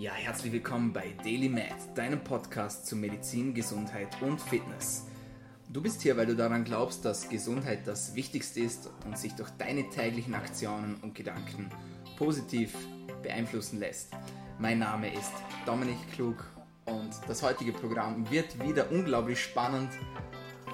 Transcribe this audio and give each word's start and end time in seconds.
Ja, 0.00 0.12
herzlich 0.12 0.50
willkommen 0.50 0.94
bei 0.94 1.12
Daily 1.22 1.50
Med, 1.50 1.74
deinem 1.94 2.24
Podcast 2.24 2.86
zu 2.86 2.96
Medizin, 2.96 3.52
Gesundheit 3.52 4.08
und 4.22 4.40
Fitness. 4.40 5.06
Du 5.68 5.82
bist 5.82 6.00
hier, 6.00 6.16
weil 6.16 6.24
du 6.24 6.34
daran 6.34 6.64
glaubst, 6.64 7.04
dass 7.04 7.28
Gesundheit 7.28 7.80
das 7.86 8.14
Wichtigste 8.14 8.60
ist 8.60 8.88
und 9.04 9.18
sich 9.18 9.34
durch 9.34 9.50
deine 9.58 9.90
täglichen 9.90 10.34
Aktionen 10.34 10.94
und 11.02 11.14
Gedanken 11.14 11.68
positiv 12.16 12.74
beeinflussen 13.22 13.78
lässt. 13.78 14.12
Mein 14.58 14.78
Name 14.78 15.12
ist 15.12 15.34
Dominik 15.66 15.98
Klug 16.14 16.46
und 16.86 17.10
das 17.28 17.42
heutige 17.42 17.72
Programm 17.72 18.30
wird 18.30 18.58
wieder 18.66 18.90
unglaublich 18.90 19.38
spannend 19.38 19.90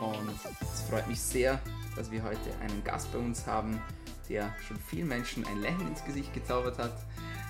und 0.00 0.38
es 0.72 0.82
freut 0.82 1.08
mich 1.08 1.20
sehr, 1.20 1.60
dass 1.96 2.12
wir 2.12 2.22
heute 2.22 2.56
einen 2.60 2.84
Gast 2.84 3.12
bei 3.12 3.18
uns 3.18 3.44
haben, 3.44 3.82
der 4.28 4.54
schon 4.68 4.76
vielen 4.76 5.08
Menschen 5.08 5.44
ein 5.46 5.60
Lächeln 5.60 5.88
ins 5.88 6.04
Gesicht 6.04 6.32
gezaubert 6.32 6.78
hat. 6.78 6.94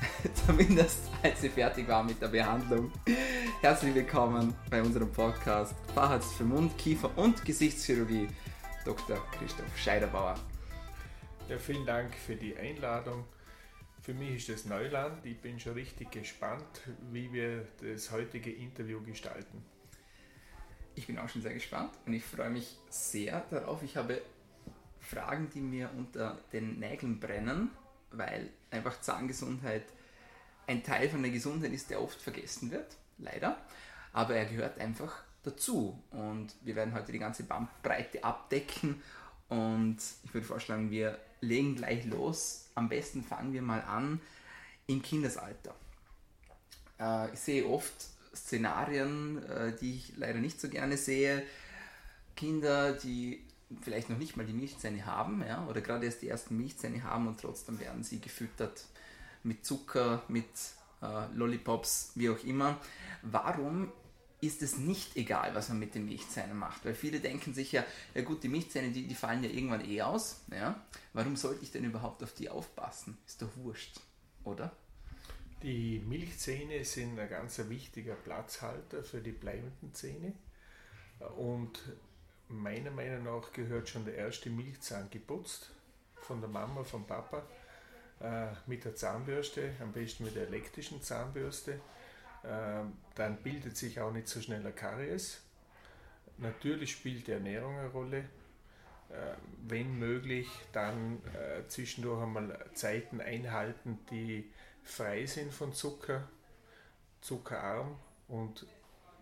Zumindest 0.47 1.11
als 1.23 1.41
sie 1.41 1.49
fertig 1.49 1.89
war 1.89 2.05
mit 2.05 2.21
der 2.21 2.29
Behandlung. 2.29 2.93
Herzlich 3.61 3.95
willkommen 3.95 4.55
bei 4.71 4.83
unserem 4.83 5.11
Podcast 5.11 5.75
Facharzt 5.95 6.35
für 6.35 6.45
Mund, 6.45 6.77
Kiefer 6.77 7.11
und 7.17 7.45
Gesichtschirurgie, 7.45 8.29
Dr. 8.85 9.17
Christoph 9.33 9.77
Scheiderbauer. 9.77 10.35
Ja, 11.49 11.59
vielen 11.59 11.87
Dank 11.87 12.15
für 12.15 12.37
die 12.37 12.57
Einladung. 12.57 13.25
Für 14.03 14.15
mich 14.15 14.37
ist 14.37 14.49
das 14.49 14.65
Neuland. 14.67 15.25
Ich 15.25 15.41
bin 15.41 15.59
schon 15.59 15.73
richtig 15.73 16.11
gespannt, 16.11 16.83
wie 17.11 17.33
wir 17.33 17.67
das 17.81 18.11
heutige 18.11 18.53
Interview 18.53 19.01
gestalten. 19.03 19.65
Ich 20.95 21.07
bin 21.07 21.19
auch 21.19 21.29
schon 21.29 21.43
sehr 21.43 21.55
gespannt 21.55 21.93
und 22.07 22.13
ich 22.13 22.25
freue 22.25 22.51
mich 22.51 22.77
sehr 22.89 23.45
darauf. 23.51 23.83
Ich 23.83 23.97
habe 23.97 24.21
Fragen, 25.01 25.51
die 25.55 25.61
mir 25.61 25.91
unter 25.97 26.39
den 26.53 26.79
Nägeln 26.79 27.21
brennen, 27.21 27.71
weil 28.19 28.51
einfach 28.71 29.01
Zahngesundheit 29.01 29.85
ein 30.67 30.83
Teil 30.83 31.09
von 31.09 31.23
der 31.23 31.31
Gesundheit 31.31 31.73
ist, 31.73 31.91
der 31.91 32.03
oft 32.03 32.21
vergessen 32.21 32.71
wird, 32.71 32.97
leider. 33.19 33.57
Aber 34.13 34.35
er 34.35 34.47
gehört 34.47 34.79
einfach 34.79 35.23
dazu. 35.43 36.03
Und 36.11 36.55
wir 36.63 36.75
werden 36.75 36.95
heute 36.95 37.13
die 37.13 37.19
ganze 37.19 37.45
Bandbreite 37.45 38.23
abdecken. 38.25 39.01
Und 39.49 39.99
ich 40.25 40.35
würde 40.35 40.47
vorschlagen, 40.47 40.91
wir 40.91 41.19
legen 41.41 41.77
gleich 41.77 42.05
los. 42.05 42.71
Am 42.75 42.89
besten 42.89 43.23
fangen 43.23 43.53
wir 43.53 43.63
mal 43.63 43.81
an 43.83 44.21
im 44.87 45.03
Kindesalter. 45.03 45.75
Äh, 46.99 47.33
ich 47.33 47.39
sehe 47.39 47.67
oft 47.67 47.95
Szenarien, 48.35 49.43
äh, 49.45 49.77
die 49.77 49.97
ich 49.97 50.17
leider 50.17 50.41
nicht 50.41 50.61
so 50.61 50.69
gerne 50.69 50.97
sehe. 50.97 51.43
Kinder, 52.35 52.93
die 52.93 53.46
vielleicht 53.81 54.11
noch 54.11 54.19
nicht 54.19 54.37
mal 54.37 54.47
die 54.47 54.53
Milchzähne 54.53 55.07
haben, 55.07 55.43
ja, 55.47 55.67
oder 55.67 55.81
gerade 55.81 56.07
erst 56.07 56.23
die 56.23 56.29
ersten 56.29 56.57
Milchzähne 56.57 57.03
haben 57.03 57.27
und 57.27 57.41
trotzdem 57.41 57.81
werden 57.81 58.05
sie 58.05 58.21
gefüttert 58.21 58.87
mit 59.43 59.65
Zucker, 59.65 60.23
mit 60.29 60.47
äh, 61.03 61.27
Lollipops, 61.35 62.13
wie 62.15 62.31
auch 62.31 62.43
immer. 62.45 62.81
Warum 63.23 63.93
ist 64.41 64.63
es 64.63 64.77
nicht 64.77 65.17
egal, 65.17 65.55
was 65.55 65.69
man 65.69 65.79
mit 65.79 65.95
den 65.95 66.05
Milchzähnen 66.05 66.57
macht? 66.57 66.85
Weil 66.85 66.95
viele 66.95 67.21
denken 67.21 67.55
sich 67.55 67.73
ja, 67.73 67.85
ja 68.15 68.23
gut, 68.23 68.43
die 68.43 68.49
Milchzähne, 68.49 68.91
die, 68.91 69.07
die 69.07 69.15
fallen 69.15 69.43
ja 69.43 69.51
irgendwann 69.51 69.89
eh 69.89 70.03
aus. 70.03 70.43
Ja? 70.51 70.81
Warum 71.13 71.37
sollte 71.37 71.63
ich 71.63 71.73
denn 71.73 71.85
überhaupt 71.85 72.23
auf 72.23 72.35
die 72.35 72.49
aufpassen? 72.49 73.17
Ist 73.27 73.43
doch 73.43 73.57
wurscht, 73.57 74.01
oder? 74.45 74.73
Die 75.63 76.01
Milchzähne 76.01 76.85
sind 76.85 77.19
ein 77.19 77.29
ganz 77.29 77.59
wichtiger 77.69 78.15
Platzhalter 78.15 79.03
für 79.03 79.21
die 79.21 79.33
bleibenden 79.33 79.95
Zähne. 79.95 80.35
Und 81.39 81.81
meiner 82.49 82.91
Meinung 82.91 83.25
nach 83.25 83.53
gehört 83.53 83.89
schon 83.89 84.05
der 84.05 84.15
erste 84.15 84.51
Milchzahn 84.51 85.11
geputzt 85.11 85.71
von 86.17 86.41
der 86.41 86.49
Mama, 86.49 86.85
vom 86.85 87.07
Papa 87.07 87.43
äh, 88.21 88.49
mit 88.67 88.85
der 88.85 88.95
Zahnbürste, 88.95 89.73
am 89.81 89.93
besten 89.93 90.25
mit 90.25 90.37
der 90.37 90.47
elektrischen 90.47 91.03
Zahnbürste. 91.03 91.81
Äh, 92.43 92.85
dann 93.15 93.37
bildet 93.43 93.77
sich 93.77 94.01
auch 94.01 94.13
nicht 94.13 94.29
so 94.29 94.41
schnell 94.41 94.67
ein 94.67 94.75
Karies. 94.75 95.41
Natürlich 96.39 96.93
spielt 96.93 97.27
die 97.27 97.33
Ernährung 97.33 97.79
eine 97.79 97.89
Rolle. 97.89 98.19
Äh, 99.09 99.35
wenn 99.67 99.99
möglich, 99.99 100.49
dann 100.73 101.23
äh, 101.35 101.67
zwischendurch 101.69 102.23
einmal 102.23 102.59
Zeiten 102.75 103.21
einhalten, 103.21 103.99
die 104.11 104.51
frei 104.83 105.27
sind 105.27 105.53
von 105.53 105.73
Zucker, 105.73 106.29
zuckerarm 107.21 107.97
und 108.29 108.67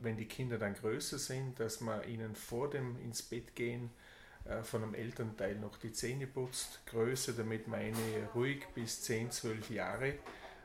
wenn 0.01 0.17
die 0.17 0.27
Kinder 0.27 0.59
dann 0.59 0.75
größer 0.75 1.19
sind, 1.19 1.59
dass 1.61 1.81
man 1.81 2.07
ihnen 2.09 2.35
vor 2.35 2.71
dem 2.71 3.01
ins 3.01 3.23
Bett 3.23 3.55
gehen 3.55 3.91
äh, 4.45 4.63
von 4.63 4.83
einem 4.83 4.95
Elternteil 4.95 5.57
noch 5.57 5.77
die 5.79 5.93
Zähne 5.93 6.27
putzt. 6.27 6.85
Größer, 6.87 7.33
damit 7.33 7.69
meine 7.69 8.29
ruhig 8.35 8.67
bis 8.75 9.03
10, 9.03 9.31
12 9.31 9.71
Jahre, 9.71 10.19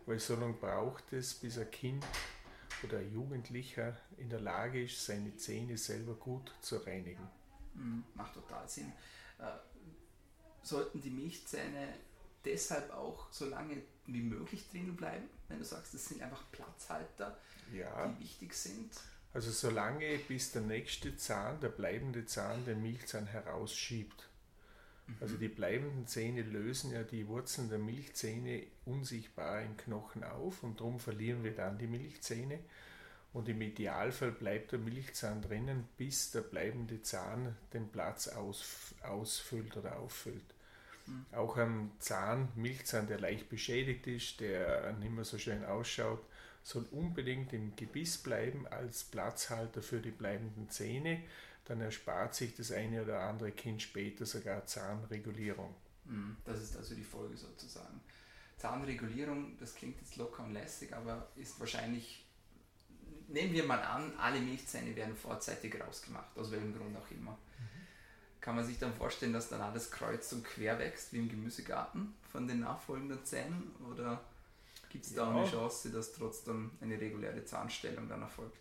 weil 0.06 0.20
so 0.20 0.36
lange 0.36 0.54
braucht 0.54 1.14
es, 1.14 1.34
bis 1.34 1.58
ein 1.58 1.72
Kind 1.72 2.06
oder 2.84 3.00
ein 3.00 3.12
Jugendlicher 3.12 3.98
in 4.18 4.30
der 4.30 4.42
Lage 4.42 4.84
ist, 4.84 5.06
seine 5.06 5.36
Zähne 5.36 5.78
selber 5.78 6.14
gut 6.14 6.52
zu 6.62 6.78
reinigen. 6.78 7.28
Mhm, 7.74 8.04
macht 8.16 8.34
total 8.34 8.68
Sinn. 8.68 8.92
Äh, 9.38 9.46
sollten 10.62 11.02
die 11.02 11.10
Milchzähne 11.10 11.94
deshalb 12.46 12.92
auch 12.94 13.32
so 13.32 13.46
lange 13.46 13.82
wie 14.06 14.22
möglich 14.22 14.68
drinnen 14.70 14.96
bleiben, 14.96 15.30
wenn 15.48 15.60
du 15.60 15.66
sagst, 15.66 15.94
das 15.94 16.06
sind 16.06 16.22
einfach 16.22 16.44
Platzhalter, 16.52 17.38
ja. 17.74 18.08
die 18.08 18.24
wichtig 18.24 18.54
sind? 18.54 18.92
Also 19.34 19.52
solange 19.52 20.18
bis 20.28 20.52
der 20.52 20.64
nächste 20.64 21.16
Zahn, 21.16 21.60
der 21.60 21.70
bleibende 21.70 22.26
Zahn, 22.26 22.66
den 22.66 22.82
Milchzahn 22.82 23.28
herausschiebt. 23.28 24.28
Mhm. 25.08 25.18
Also 25.22 25.38
die 25.38 25.48
bleibenden 25.48 26.08
Zähne 26.08 26.42
lösen 26.42 26.92
ja 26.92 27.04
die 27.04 27.28
Wurzeln 27.28 27.70
der 27.70 27.80
Milchzähne 27.80 28.64
unsichtbar 28.86 29.62
im 29.62 29.78
Knochen 29.78 30.24
auf 30.24 30.64
und 30.64 30.80
darum 30.80 31.00
verlieren 31.00 31.44
wir 31.44 31.54
dann 31.54 31.78
die 31.78 31.88
Milchzähne. 31.88 32.60
Und 33.32 33.48
im 33.48 33.62
Idealfall 33.62 34.32
bleibt 34.32 34.72
der 34.72 34.80
Milchzahn 34.80 35.44
drinnen, 35.44 35.88
bis 35.98 36.32
der 36.32 36.42
bleibende 36.42 37.04
Zahn 37.04 37.56
den 37.74 37.90
Platz 37.90 38.28
aus, 38.28 38.96
ausfüllt 39.04 39.78
oder 39.78 40.00
auffüllt. 40.00 40.56
Mhm. 41.06 41.26
Auch 41.34 41.58
ein 41.58 41.92
Zahn, 42.00 42.50
Milchzahn, 42.56 43.06
der 43.06 43.20
leicht 43.20 43.48
beschädigt 43.48 44.08
ist, 44.08 44.40
der 44.40 44.94
nicht 44.94 45.12
mehr 45.12 45.26
so 45.26 45.38
schön 45.38 45.64
ausschaut, 45.64 46.24
soll 46.70 46.86
unbedingt 46.92 47.52
im 47.52 47.76
Gebiss 47.76 48.20
bleiben 48.20 48.68
als 48.68 49.04
Platzhalter 49.04 49.82
für 49.82 50.00
die 50.00 50.12
bleibenden 50.12 50.70
Zähne. 50.70 51.24
Dann 51.66 51.82
erspart 51.82 52.36
sich 52.36 52.56
das 52.56 52.72
eine 52.72 53.02
oder 53.02 53.22
andere 53.22 53.52
Kind 53.52 53.82
später 53.82 54.28
sogar 54.28 54.68
Zahnregulierung. 54.68 55.74
Mhm, 56.06 56.38
das 56.46 56.62
ist 56.62 56.78
also 56.78 56.94
die 56.94 57.04
Folge 57.04 57.36
sozusagen. 57.38 58.00
Zahnregulierung, 58.58 59.58
das 59.58 59.74
klingt 59.74 60.00
jetzt 60.00 60.18
locker 60.18 60.44
und 60.44 60.54
lässig, 60.54 60.94
aber 60.94 61.28
ist 61.36 61.60
wahrscheinlich, 61.60 62.24
nehmen 63.30 63.54
wir 63.54 63.64
mal 63.64 63.82
an, 63.82 64.14
alle 64.20 64.40
Milchzähne 64.40 64.96
werden 64.96 65.16
vorzeitig 65.16 65.80
rausgemacht, 65.80 66.38
aus 66.38 66.52
welchem 66.52 66.78
Grund 66.78 66.96
auch 66.96 67.10
immer. 67.10 67.32
Mhm. 67.32 68.42
Kann 68.42 68.56
man 68.56 68.66
sich 68.66 68.78
dann 68.78 68.94
vorstellen, 68.94 69.34
dass 69.34 69.50
dann 69.50 69.62
alles 69.62 69.90
kreuz 69.90 70.32
und 70.34 70.46
quer 70.46 70.78
wächst, 70.78 71.14
wie 71.14 71.18
im 71.18 71.30
Gemüsegarten 71.30 72.14
von 72.32 72.48
den 72.48 72.60
nachfolgenden 72.60 73.26
Zähnen? 73.26 73.72
Oder 73.92 74.24
Gibt 74.90 75.06
es 75.06 75.14
da 75.14 75.30
ja. 75.30 75.38
eine 75.38 75.50
Chance, 75.50 75.92
dass 75.92 76.12
trotzdem 76.12 76.72
eine 76.82 77.00
reguläre 77.00 77.46
Zahnstellung 77.46 78.10
dann 78.10 78.22
erfolgt? 78.22 78.58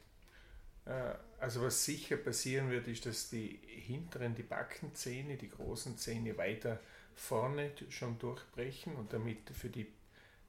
Äh, 0.85 1.15
also 1.39 1.63
was 1.63 1.85
sicher 1.85 2.17
passieren 2.17 2.71
wird, 2.71 2.89
ist, 2.89 3.07
dass 3.07 3.31
die 3.31 3.61
hinteren, 3.65 4.35
die 4.35 4.43
Backenzähne, 4.43 5.37
die 5.37 5.49
großen 5.49 5.97
Zähne 5.97 6.37
weiter 6.37 6.81
vorne 7.15 7.73
schon 7.91 8.19
durchbrechen 8.19 8.95
und 8.95 9.13
damit 9.13 9.51
für 9.51 9.69
die 9.69 9.87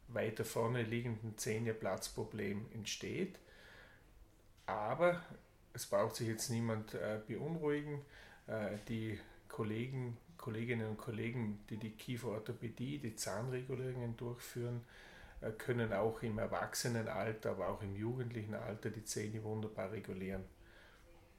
weiter 0.07 0.45
vorne 0.45 0.84
liegenden 0.84 1.38
Zähne 1.38 1.73
Platzproblem 1.73 2.66
entsteht. 2.73 3.40
Aber 4.66 5.22
es 5.73 5.85
braucht 5.85 6.16
sich 6.16 6.28
jetzt 6.28 6.50
niemand 6.50 6.94
äh, 6.94 7.19
beunruhigen. 7.25 8.01
Äh, 8.47 8.78
die 8.88 9.19
Kollegen, 9.47 10.17
Kolleginnen 10.38 10.90
und 10.90 10.97
Kollegen, 10.97 11.59
die 11.69 11.78
die 11.78 11.91
Kieferorthopädie, 11.91 13.00
die 13.00 13.16
Zahnregulierungen 13.16 14.16
durchführen, 14.17 14.81
können 15.57 15.94
auch 15.94 16.22
im 16.22 16.38
Erwachsenenalter, 16.38 17.52
aber 17.52 17.69
auch 17.69 17.81
im 17.81 17.96
jugendlichen 17.96 18.55
Alter 18.55 18.90
die 18.90 19.05
Zähne 19.05 19.43
wunderbar 19.43 19.91
regulieren. 19.91 20.43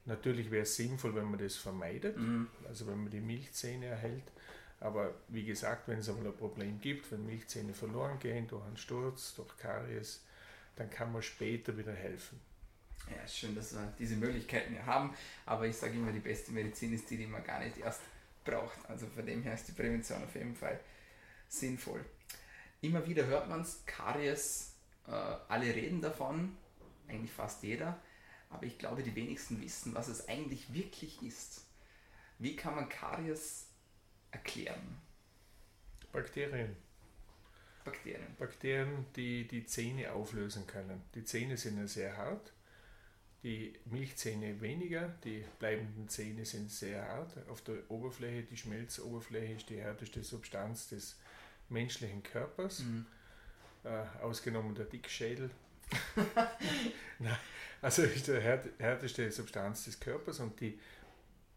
Natürlich 0.05 0.49
wäre 0.49 0.63
es 0.63 0.75
sinnvoll, 0.75 1.13
wenn 1.15 1.25
man 1.25 1.39
das 1.39 1.55
vermeidet, 1.55 2.17
mhm. 2.17 2.47
also 2.67 2.87
wenn 2.87 3.03
man 3.03 3.11
die 3.11 3.19
Milchzähne 3.19 3.85
erhält. 3.85 4.31
Aber 4.79 5.13
wie 5.27 5.45
gesagt, 5.45 5.87
wenn 5.87 5.99
es 5.99 6.09
einmal 6.09 6.25
ein 6.25 6.35
Problem 6.35 6.81
gibt, 6.81 7.11
wenn 7.11 7.25
Milchzähne 7.27 7.75
verloren 7.75 8.17
gehen 8.17 8.47
durch 8.47 8.65
einen 8.65 8.77
Sturz, 8.77 9.35
durch 9.35 9.55
Karies, 9.57 10.23
dann 10.75 10.89
kann 10.89 11.11
man 11.11 11.21
später 11.21 11.77
wieder 11.77 11.93
helfen. 11.93 12.39
Ja, 13.09 13.23
ist 13.23 13.37
schön, 13.37 13.55
dass 13.55 13.73
wir 13.73 13.93
diese 13.99 14.15
Möglichkeiten 14.15 14.73
ja 14.73 14.85
haben, 14.85 15.13
aber 15.45 15.67
ich 15.67 15.75
sage 15.75 15.93
immer, 15.93 16.11
die 16.11 16.19
beste 16.19 16.51
Medizin 16.51 16.93
ist 16.93 17.09
die, 17.09 17.17
die 17.17 17.27
man 17.27 17.43
gar 17.43 17.59
nicht 17.59 17.77
erst 17.77 18.01
braucht. 18.43 18.77
Also 18.87 19.05
von 19.07 19.25
dem 19.25 19.43
her 19.43 19.53
ist 19.53 19.67
die 19.67 19.73
Prävention 19.73 20.23
auf 20.23 20.33
jeden 20.33 20.55
Fall 20.55 20.79
sinnvoll. 21.47 22.03
Immer 22.81 23.07
wieder 23.07 23.27
hört 23.27 23.47
man 23.47 23.61
es, 23.61 23.83
Karies, 23.85 24.73
äh, 25.07 25.11
alle 25.11 25.73
reden 25.75 26.01
davon, 26.01 26.57
eigentlich 27.07 27.31
fast 27.31 27.63
jeder, 27.63 28.01
aber 28.49 28.65
ich 28.65 28.77
glaube, 28.79 29.03
die 29.03 29.15
wenigsten 29.15 29.61
wissen, 29.61 29.93
was 29.93 30.07
es 30.07 30.27
eigentlich 30.27 30.73
wirklich 30.73 31.21
ist. 31.21 31.65
Wie 32.39 32.55
kann 32.55 32.75
man 32.75 32.89
Karies 32.89 33.67
erklären? 34.31 34.99
Bakterien. 36.11 36.75
Bakterien. 37.85 38.35
Bakterien, 38.37 39.05
die 39.15 39.47
die 39.47 39.65
Zähne 39.65 40.11
auflösen 40.11 40.65
können. 40.67 41.01
Die 41.15 41.23
Zähne 41.23 41.57
sind 41.57 41.77
ja 41.77 41.87
sehr 41.87 42.17
hart, 42.17 42.51
die 43.43 43.73
Milchzähne 43.85 44.61
weniger, 44.61 45.09
die 45.23 45.43
bleibenden 45.57 46.07
Zähne 46.09 46.45
sind 46.45 46.69
sehr 46.69 47.07
hart. 47.07 47.47
Auf 47.49 47.61
der 47.61 47.89
Oberfläche, 47.89 48.43
die 48.43 48.57
Schmelzoberfläche 48.57 49.53
ist 49.53 49.69
die 49.69 49.81
härteste 49.81 50.23
Substanz 50.23 50.89
des 50.89 51.19
menschlichen 51.71 52.23
Körpers, 52.23 52.79
mhm. 52.79 53.05
äh, 53.83 54.03
ausgenommen 54.21 54.75
der 54.75 54.85
Dickschädel. 54.85 55.49
Nein, 57.19 57.37
also 57.81 58.03
ist 58.03 58.27
die 58.27 58.39
härteste 58.39 59.29
Substanz 59.31 59.85
des 59.85 59.99
Körpers 59.99 60.39
und 60.39 60.59
die 60.59 60.79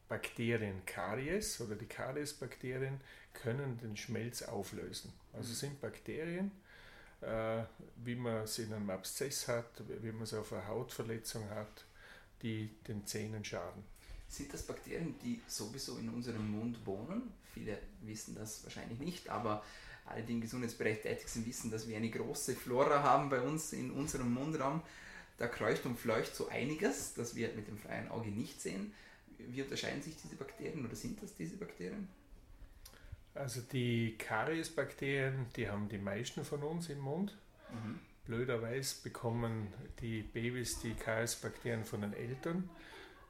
Bakterien 0.08 0.84
Karies 0.87 1.61
oder 1.61 1.76
die 1.76 1.87
Kariesbakterien 1.87 3.00
können 3.32 3.78
den 3.78 3.96
Schmelz 3.96 4.43
auflösen. 4.43 5.12
Also 5.32 5.50
mhm. 5.50 5.55
sind 5.55 5.81
Bakterien, 5.81 6.52
äh, 7.20 7.62
wie 7.96 8.14
man 8.14 8.44
es 8.44 8.58
in 8.58 8.72
einem 8.72 8.90
Abszess 8.90 9.49
hat, 9.49 9.82
wie 10.02 10.12
man 10.12 10.22
es 10.22 10.34
auf 10.34 10.52
einer 10.52 10.67
Hautverletzung 10.67 11.49
hat, 11.50 11.84
die 12.43 12.70
den 12.87 13.06
Zähnen 13.06 13.44
schaden. 13.44 13.82
Sind 14.28 14.52
das 14.52 14.62
Bakterien, 14.62 15.14
die 15.22 15.40
sowieso 15.46 15.96
in 15.99 16.08
unserem 16.08 16.50
Mund 16.50 16.84
wohnen? 16.84 17.32
Viele 17.52 17.78
wissen 18.02 18.34
das 18.34 18.64
wahrscheinlich 18.64 18.99
nicht, 18.99 19.28
aber 19.28 19.64
alle, 20.06 20.22
die 20.22 20.32
im 20.34 20.40
Gesundheitsbereich 20.40 21.00
tätig 21.00 21.28
sind, 21.28 21.46
wissen, 21.46 21.70
dass 21.70 21.88
wir 21.88 21.96
eine 21.96 22.10
große 22.10 22.54
Flora 22.54 23.02
haben 23.02 23.30
bei 23.30 23.40
uns 23.40 23.72
in 23.72 23.90
unserem 23.90 24.32
Mundraum. 24.32 24.82
Da 25.38 25.48
kreucht 25.48 25.84
und 25.86 25.98
fleucht 25.98 26.34
so 26.34 26.48
einiges, 26.48 27.14
das 27.14 27.34
wir 27.34 27.52
mit 27.54 27.66
dem 27.66 27.78
freien 27.78 28.08
Auge 28.08 28.30
nicht 28.30 28.60
sehen. 28.60 28.92
Wie 29.38 29.62
unterscheiden 29.62 30.02
sich 30.02 30.14
diese 30.22 30.36
Bakterien 30.36 30.86
oder 30.86 30.94
sind 30.94 31.22
das 31.22 31.34
diese 31.34 31.56
Bakterien? 31.56 32.08
Also 33.34 33.60
die 33.62 34.16
Kariesbakterien, 34.16 35.46
die 35.56 35.68
haben 35.68 35.88
die 35.88 35.98
meisten 35.98 36.44
von 36.44 36.62
uns 36.62 36.88
im 36.88 37.00
Mund. 37.00 37.36
Mhm. 37.72 37.98
Blöderweise 38.26 39.02
bekommen 39.02 39.72
die 40.00 40.22
Babys 40.22 40.80
die 40.80 40.94
Kariesbakterien 40.94 41.84
von 41.84 42.02
den 42.02 42.12
Eltern. 42.12 42.70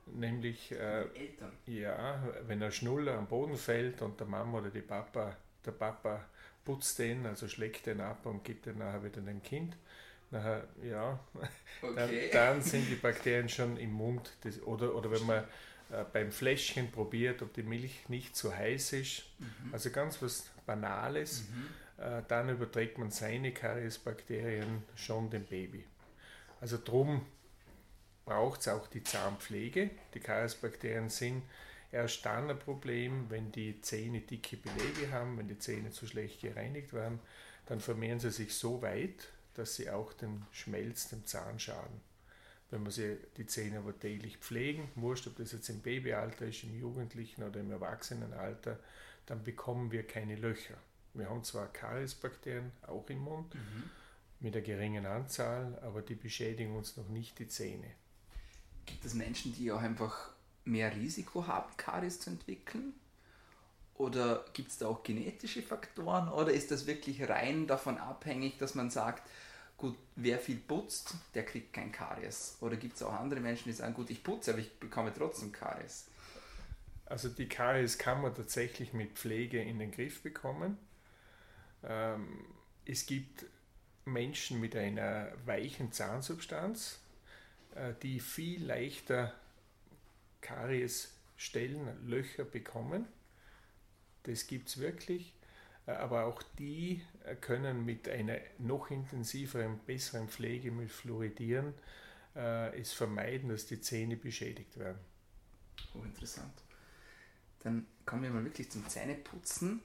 Nämlich, 0.07 0.71
äh, 0.73 1.07
Eltern. 1.15 1.53
ja, 1.67 2.23
wenn 2.47 2.63
ein 2.63 2.71
Schnuller 2.71 3.17
am 3.17 3.27
Boden 3.27 3.57
fällt 3.57 4.03
und 4.03 4.21
der 4.21 4.27
Mama 4.27 4.59
oder 4.59 4.71
die 4.71 4.83
Papa, 4.83 5.35
der 5.65 5.73
Papa 5.73 6.27
putzt 6.65 6.99
den, 6.99 7.27
also 7.27 7.49
schlägt 7.49 7.87
den 7.87 8.01
ab 8.01 8.27
und 8.27 8.45
gibt 8.45 8.67
den 8.67 8.79
nachher 8.79 9.05
wieder 9.05 9.21
dem 9.21 9.43
Kind. 9.43 9.77
Nachher, 10.31 10.67
ja, 10.83 11.21
okay. 11.83 12.31
dann, 12.33 12.57
dann, 12.57 12.63
sind 12.63 12.89
die 12.91 12.97
Bakterien 12.97 13.49
schon 13.49 13.77
im 13.77 13.93
Mund. 13.93 14.33
Das, 14.43 14.61
oder, 14.63 14.95
oder 14.95 15.11
wenn 15.11 15.25
man 15.27 15.45
äh, 15.91 16.05
beim 16.13 16.33
Fläschchen 16.33 16.91
probiert, 16.91 17.43
ob 17.43 17.53
die 17.55 17.63
Milch 17.63 18.09
nicht 18.09 18.35
zu 18.35 18.55
heiß 18.55 18.95
ist. 18.95 19.25
Mhm. 19.39 19.73
Also 19.73 19.91
ganz 19.91 20.21
was 20.23 20.51
Banales. 20.67 21.45
Mhm. 21.49 22.05
Äh, 22.05 22.23
dann 22.27 22.49
überträgt 22.49 22.99
man 22.99 23.11
seine 23.11 23.53
Kariesbakterien 23.53 24.83
schon 24.97 25.31
dem 25.31 25.45
Baby. 25.45 25.85
Also 26.61 26.79
drum 26.83 27.25
braucht 28.25 28.61
es 28.61 28.69
auch 28.69 28.87
die 28.89 29.05
Zahnpflege. 29.05 29.91
Die 30.15 30.21
Kariesbakterien 30.21 31.11
sind 31.11 31.43
erst 31.95 32.27
dann 32.27 32.51
ein 32.51 32.59
Problem, 32.59 33.31
wenn 33.31 33.53
die 33.53 33.81
Zähne 33.81 34.21
dicke 34.21 34.57
Belege 34.57 35.13
haben, 35.13 35.39
wenn 35.39 35.49
die 35.49 35.59
Zähne 35.59 35.93
zu 35.93 36.07
schlecht 36.07 36.41
gereinigt 36.41 36.93
werden, 36.93 37.21
dann 37.67 37.81
vermehren 37.81 38.19
sie 38.19 38.31
sich 38.31 38.55
so 38.55 38.83
weit, 38.83 39.31
dass 39.55 39.77
sie 39.77 39.89
auch 39.89 40.13
den 40.13 40.45
Schmelz, 40.51 41.09
dem 41.09 41.25
Zahn 41.25 41.59
schaden. 41.59 42.01
Wenn 42.71 42.85
wir 42.85 42.91
sie, 42.91 43.17
die 43.37 43.47
Zähne 43.47 43.79
aber 43.79 43.99
täglich 43.99 44.39
pflegen, 44.39 44.91
wurscht, 44.97 45.29
ob 45.29 45.37
das 45.37 45.53
jetzt 45.53 45.69
im 45.69 45.81
Babyalter 45.81 46.47
ist, 46.47 46.65
im 46.65 46.77
Jugendlichen 46.77 47.45
oder 47.45 47.61
im 47.61 47.71
Erwachsenenalter, 47.71 48.81
dann 49.27 49.45
bekommen 49.45 49.93
wir 49.93 50.05
keine 50.05 50.35
Löcher. 50.35 50.75
Wir 51.15 51.31
haben 51.31 51.45
zwar 51.45 51.73
Kariesbakterien 51.73 52.73
auch 52.89 53.09
im 53.09 53.21
Mund, 53.21 53.55
mhm. 53.55 53.85
mit 54.41 54.57
einer 54.57 54.65
geringen 54.65 55.07
Anzahl, 55.07 55.79
aber 55.83 56.03
die 56.03 56.17
beschädigen 56.17 56.75
uns 56.75 56.97
noch 56.97 57.09
nicht 57.09 57.39
die 57.39 57.47
Zähne. 57.47 57.91
Gibt 58.85 59.05
es 59.05 59.15
Menschen, 59.15 59.55
die 59.55 59.71
auch 59.71 59.81
einfach 59.81 60.34
mehr 60.65 60.95
Risiko 60.95 61.47
haben, 61.47 61.77
Karies 61.77 62.21
zu 62.21 62.31
entwickeln? 62.31 62.95
Oder 63.95 64.45
gibt 64.53 64.71
es 64.71 64.79
da 64.79 64.89
auch 64.89 65.03
genetische 65.03 65.63
Faktoren? 65.63 66.29
Oder 66.29 66.53
ist 66.53 66.71
das 66.71 66.87
wirklich 66.87 67.29
rein 67.29 67.67
davon 67.67 67.99
abhängig, 67.99 68.59
dass 68.59 68.75
man 68.75 68.91
sagt, 68.91 69.23
gut, 69.77 69.97
wer 70.17 70.39
viel 70.39 70.57
putzt, 70.57 71.15
der 71.35 71.45
kriegt 71.45 71.73
kein 71.73 71.93
Karies. 71.93 72.57
Oder 72.61 72.77
gibt 72.77 72.97
es 72.97 73.03
auch 73.03 73.13
andere 73.13 73.41
Menschen, 73.41 73.69
die 73.69 73.73
sagen, 73.73 73.95
gut, 73.95 74.11
ich 74.11 74.23
putze, 74.23 74.53
aber 74.53 74.61
ich 74.61 74.79
bekomme 74.79 75.13
trotzdem 75.17 75.53
Karies. 75.53 76.07
Also 77.07 77.29
die 77.29 77.49
Karies 77.49 77.99
kann 77.99 78.23
man 78.23 78.35
tatsächlich 78.35 78.93
mit 78.93 79.13
Pflege 79.13 79.61
in 79.61 79.79
den 79.79 79.91
Griff 79.91 80.23
bekommen. 80.23 80.79
Ähm, 81.83 82.45
es 82.85 83.07
gibt 83.07 83.45
Menschen 84.05 84.61
mit 84.61 84.75
einer 84.75 85.29
weichen 85.45 85.93
Zahnsubstanz, 85.93 86.99
äh, 87.75 87.93
die 88.03 88.21
viel 88.21 88.65
leichter 88.65 89.35
Kariesstellen, 90.45 92.07
Löcher 92.07 92.45
bekommen. 92.45 93.07
Das 94.25 94.47
gibt 94.47 94.69
es 94.69 94.79
wirklich. 94.79 95.35
Äh, 95.87 95.93
aber 95.93 96.27
auch 96.27 96.43
die 96.59 97.03
äh, 97.25 97.35
können 97.35 97.85
mit 97.85 98.09
einer 98.09 98.39
noch 98.59 98.91
intensiveren, 98.91 99.79
besseren 99.87 100.29
Pflege 100.29 100.71
mit 100.71 100.93
Fluoridieren 100.93 101.75
äh, 102.37 102.79
es 102.79 102.93
vermeiden, 102.93 103.49
dass 103.49 103.67
die 103.67 103.81
Zähne 103.81 104.17
beschädigt 104.17 104.79
werden. 104.79 104.99
Oh, 105.95 106.03
interessant. 106.03 106.53
Dann 107.61 107.87
kommen 108.05 108.23
wir 108.23 108.31
mal 108.31 108.45
wirklich 108.45 108.71
zum 108.71 108.87
Zähneputzen. 108.89 109.81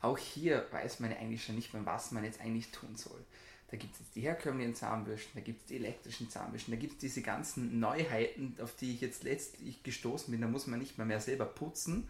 Auch 0.00 0.18
hier 0.18 0.66
weiß 0.70 1.00
man 1.00 1.12
eigentlich 1.12 1.44
schon 1.44 1.54
nicht 1.54 1.72
mehr, 1.72 1.84
was 1.86 2.12
man 2.12 2.24
jetzt 2.24 2.40
eigentlich 2.40 2.70
tun 2.70 2.96
soll. 2.96 3.24
Da 3.70 3.76
gibt 3.76 3.94
es 3.94 4.00
jetzt 4.00 4.16
die 4.16 4.22
herkömmlichen 4.22 4.74
Zahnbürsten, 4.74 5.32
da 5.34 5.40
gibt 5.40 5.60
es 5.60 5.66
die 5.66 5.76
elektrischen 5.76 6.30
Zahnbürsten, 6.30 6.72
da 6.72 6.80
gibt 6.80 6.94
es 6.94 6.98
diese 7.00 7.20
ganzen 7.20 7.78
Neuheiten, 7.80 8.56
auf 8.62 8.74
die 8.76 8.94
ich 8.94 9.02
jetzt 9.02 9.24
letztlich 9.24 9.82
gestoßen 9.82 10.30
bin. 10.30 10.40
Da 10.40 10.48
muss 10.48 10.66
man 10.66 10.78
nicht 10.78 10.96
mehr, 10.96 11.06
mehr 11.06 11.20
selber 11.20 11.44
putzen, 11.44 12.08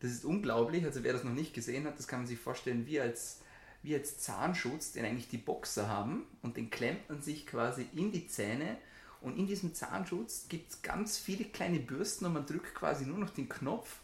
das 0.00 0.10
ist 0.10 0.24
unglaublich. 0.24 0.84
Also 0.84 1.04
wer 1.04 1.12
das 1.12 1.24
noch 1.24 1.32
nicht 1.32 1.54
gesehen 1.54 1.86
hat, 1.86 1.98
das 1.98 2.08
kann 2.08 2.20
man 2.20 2.26
sich 2.26 2.38
vorstellen 2.38 2.86
wie 2.86 3.00
als, 3.00 3.40
wie 3.82 3.94
als 3.94 4.18
Zahnschutz, 4.18 4.92
den 4.92 5.04
eigentlich 5.04 5.28
die 5.28 5.38
Boxer 5.38 5.88
haben 5.88 6.24
und 6.42 6.56
den 6.56 6.70
klemmt 6.70 7.08
man 7.08 7.22
sich 7.22 7.46
quasi 7.46 7.86
in 7.94 8.12
die 8.12 8.26
Zähne. 8.26 8.76
Und 9.20 9.38
in 9.38 9.46
diesem 9.46 9.74
Zahnschutz 9.74 10.46
gibt 10.48 10.70
es 10.70 10.82
ganz 10.82 11.18
viele 11.18 11.44
kleine 11.44 11.80
Bürsten 11.80 12.26
und 12.26 12.34
man 12.34 12.46
drückt 12.46 12.74
quasi 12.74 13.06
nur 13.06 13.18
noch 13.18 13.30
den 13.30 13.48
Knopf 13.48 13.98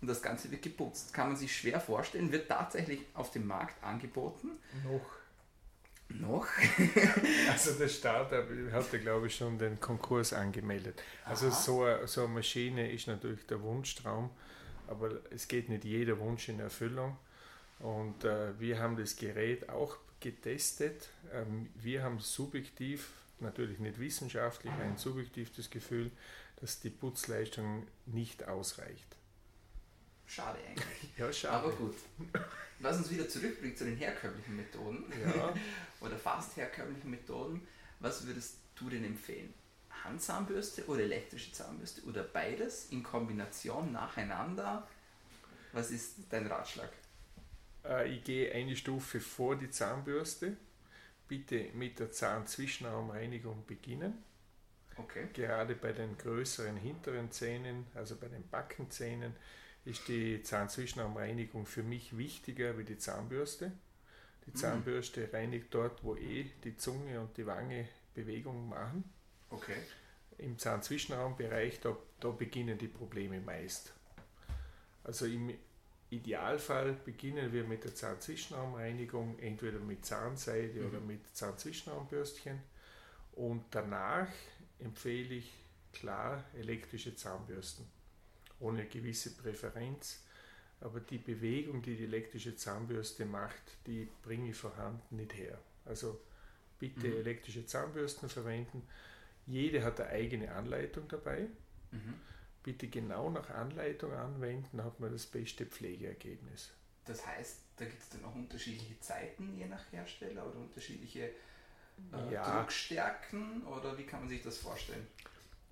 und 0.00 0.08
das 0.08 0.22
Ganze 0.22 0.50
wird 0.50 0.62
geputzt. 0.62 1.12
Kann 1.12 1.28
man 1.28 1.36
sich 1.36 1.56
schwer 1.56 1.80
vorstellen, 1.80 2.30
wird 2.30 2.48
tatsächlich 2.48 3.00
auf 3.14 3.30
dem 3.30 3.46
Markt 3.46 3.82
angeboten. 3.82 4.50
Noch. 4.84 5.17
Noch? 6.10 6.46
also 7.50 7.72
der 7.72 7.88
Startup 7.88 8.46
hatte, 8.72 8.98
glaube 8.98 9.26
ich, 9.26 9.36
schon 9.36 9.58
den 9.58 9.78
Konkurs 9.78 10.32
angemeldet. 10.32 11.02
Also 11.24 11.50
so 11.50 11.84
eine, 11.84 12.06
so 12.06 12.24
eine 12.24 12.32
Maschine 12.34 12.90
ist 12.90 13.06
natürlich 13.06 13.46
der 13.46 13.60
Wunschtraum 13.62 14.30
aber 14.88 15.20
es 15.30 15.46
geht 15.46 15.68
nicht 15.68 15.84
jeder 15.84 16.18
Wunsch 16.18 16.48
in 16.48 16.60
Erfüllung. 16.60 17.16
Und 17.78 18.24
äh, 18.24 18.58
wir 18.58 18.80
haben 18.80 18.96
das 18.96 19.14
Gerät 19.14 19.68
auch 19.68 19.96
getestet. 20.20 21.10
Ähm, 21.32 21.68
wir 21.76 22.02
haben 22.02 22.18
subjektiv, 22.18 23.12
natürlich 23.38 23.78
nicht 23.78 24.00
wissenschaftlich, 24.00 24.72
ein 24.72 24.96
subjektives 24.96 25.70
Gefühl, 25.70 26.10
dass 26.60 26.80
die 26.80 26.90
Putzleistung 26.90 27.86
nicht 28.06 28.48
ausreicht. 28.48 29.17
Schade 30.28 30.58
eigentlich. 30.68 31.10
Ja, 31.16 31.32
schade. 31.32 31.54
Aber 31.54 31.72
gut. 31.72 31.96
Was 32.80 32.98
uns 32.98 33.10
wieder 33.10 33.28
zurückbringt 33.28 33.78
zu 33.78 33.84
den 33.84 33.96
herkömmlichen 33.96 34.56
Methoden 34.56 35.04
ja. 35.24 35.54
oder 36.00 36.16
fast 36.16 36.56
herkömmlichen 36.56 37.10
Methoden, 37.10 37.66
was 37.98 38.26
würdest 38.26 38.58
du 38.76 38.90
denn 38.90 39.04
empfehlen? 39.04 39.52
Handzahnbürste 40.04 40.86
oder 40.86 41.00
elektrische 41.00 41.50
Zahnbürste 41.52 42.02
oder 42.02 42.22
beides 42.22 42.90
in 42.90 43.02
Kombination 43.02 43.90
nacheinander? 43.90 44.86
Was 45.72 45.90
ist 45.90 46.16
dein 46.30 46.46
Ratschlag? 46.46 46.90
Äh, 47.84 48.14
ich 48.14 48.22
gehe 48.22 48.52
eine 48.52 48.76
Stufe 48.76 49.20
vor 49.20 49.56
die 49.56 49.70
Zahnbürste. 49.70 50.56
Bitte 51.26 51.70
mit 51.74 51.98
der 51.98 52.12
Zahnzwischenraumreinigung 52.12 53.66
beginnen. 53.66 54.22
Okay. 54.96 55.28
Gerade 55.32 55.74
bei 55.74 55.92
den 55.92 56.16
größeren 56.18 56.76
hinteren 56.76 57.30
Zähnen, 57.30 57.86
also 57.94 58.16
bei 58.16 58.28
den 58.28 58.48
Backenzähnen, 58.48 59.34
ist 59.88 60.06
die 60.08 60.42
Zahnzwischenraumreinigung 60.42 61.64
für 61.64 61.82
mich 61.82 62.16
wichtiger 62.16 62.76
wie 62.78 62.84
die 62.84 62.98
Zahnbürste. 62.98 63.72
Die 64.46 64.50
mhm. 64.50 64.56
Zahnbürste 64.56 65.32
reinigt 65.32 65.68
dort, 65.70 66.04
wo 66.04 66.14
eh 66.14 66.44
die 66.64 66.76
Zunge 66.76 67.20
und 67.20 67.36
die 67.36 67.46
Wange 67.46 67.88
Bewegung 68.14 68.68
machen. 68.68 69.04
Okay. 69.50 69.76
Im 70.36 70.58
Zahnzwischenraumbereich, 70.58 71.80
da, 71.80 71.96
da 72.20 72.30
beginnen 72.30 72.76
die 72.76 72.88
Probleme 72.88 73.40
meist. 73.40 73.92
Also 75.04 75.24
im 75.24 75.54
Idealfall 76.10 76.92
beginnen 76.92 77.52
wir 77.52 77.64
mit 77.64 77.84
der 77.84 77.94
Zahnzwischenraumreinigung, 77.94 79.38
entweder 79.38 79.78
mit 79.78 80.04
Zahnseide 80.04 80.80
mhm. 80.80 80.88
oder 80.88 81.00
mit 81.00 81.34
Zahnzwischenraumbürstchen. 81.34 82.60
Und 83.32 83.64
danach 83.70 84.28
empfehle 84.80 85.36
ich 85.36 85.50
klar 85.92 86.44
elektrische 86.54 87.16
Zahnbürsten. 87.16 87.97
Ohne 88.60 88.86
gewisse 88.86 89.34
Präferenz. 89.34 90.24
aber 90.80 91.00
die 91.00 91.18
Bewegung, 91.18 91.82
die 91.82 91.96
die 91.96 92.04
elektrische 92.04 92.54
Zahnbürste 92.54 93.24
macht, 93.26 93.62
die 93.86 94.08
bringe 94.22 94.50
ich 94.50 94.56
vorhanden 94.56 95.16
nicht 95.16 95.34
her. 95.34 95.58
Also 95.84 96.20
bitte 96.78 97.08
mhm. 97.08 97.16
elektrische 97.16 97.66
Zahnbürsten 97.66 98.28
verwenden. 98.28 98.86
Jede 99.46 99.82
hat 99.82 100.00
eine 100.00 100.10
eigene 100.10 100.52
Anleitung 100.52 101.08
dabei. 101.08 101.48
Mhm. 101.90 102.14
Bitte 102.62 102.88
genau 102.88 103.30
nach 103.30 103.50
Anleitung 103.50 104.12
anwenden, 104.12 104.84
hat 104.84 105.00
man 105.00 105.10
das 105.10 105.26
beste 105.26 105.66
Pflegeergebnis. 105.66 106.70
Das 107.06 107.26
heißt, 107.26 107.60
da 107.76 107.86
gibt 107.86 108.02
es 108.02 108.08
dann 108.10 108.24
auch 108.24 108.34
unterschiedliche 108.34 109.00
Zeiten 109.00 109.56
je 109.56 109.66
nach 109.66 109.90
Hersteller 109.90 110.46
oder 110.46 110.58
unterschiedliche 110.58 111.30
äh, 112.12 112.32
ja. 112.32 112.60
Druckstärken 112.60 113.66
oder 113.66 113.96
wie 113.96 114.04
kann 114.04 114.20
man 114.20 114.28
sich 114.28 114.42
das 114.42 114.58
vorstellen? 114.58 115.06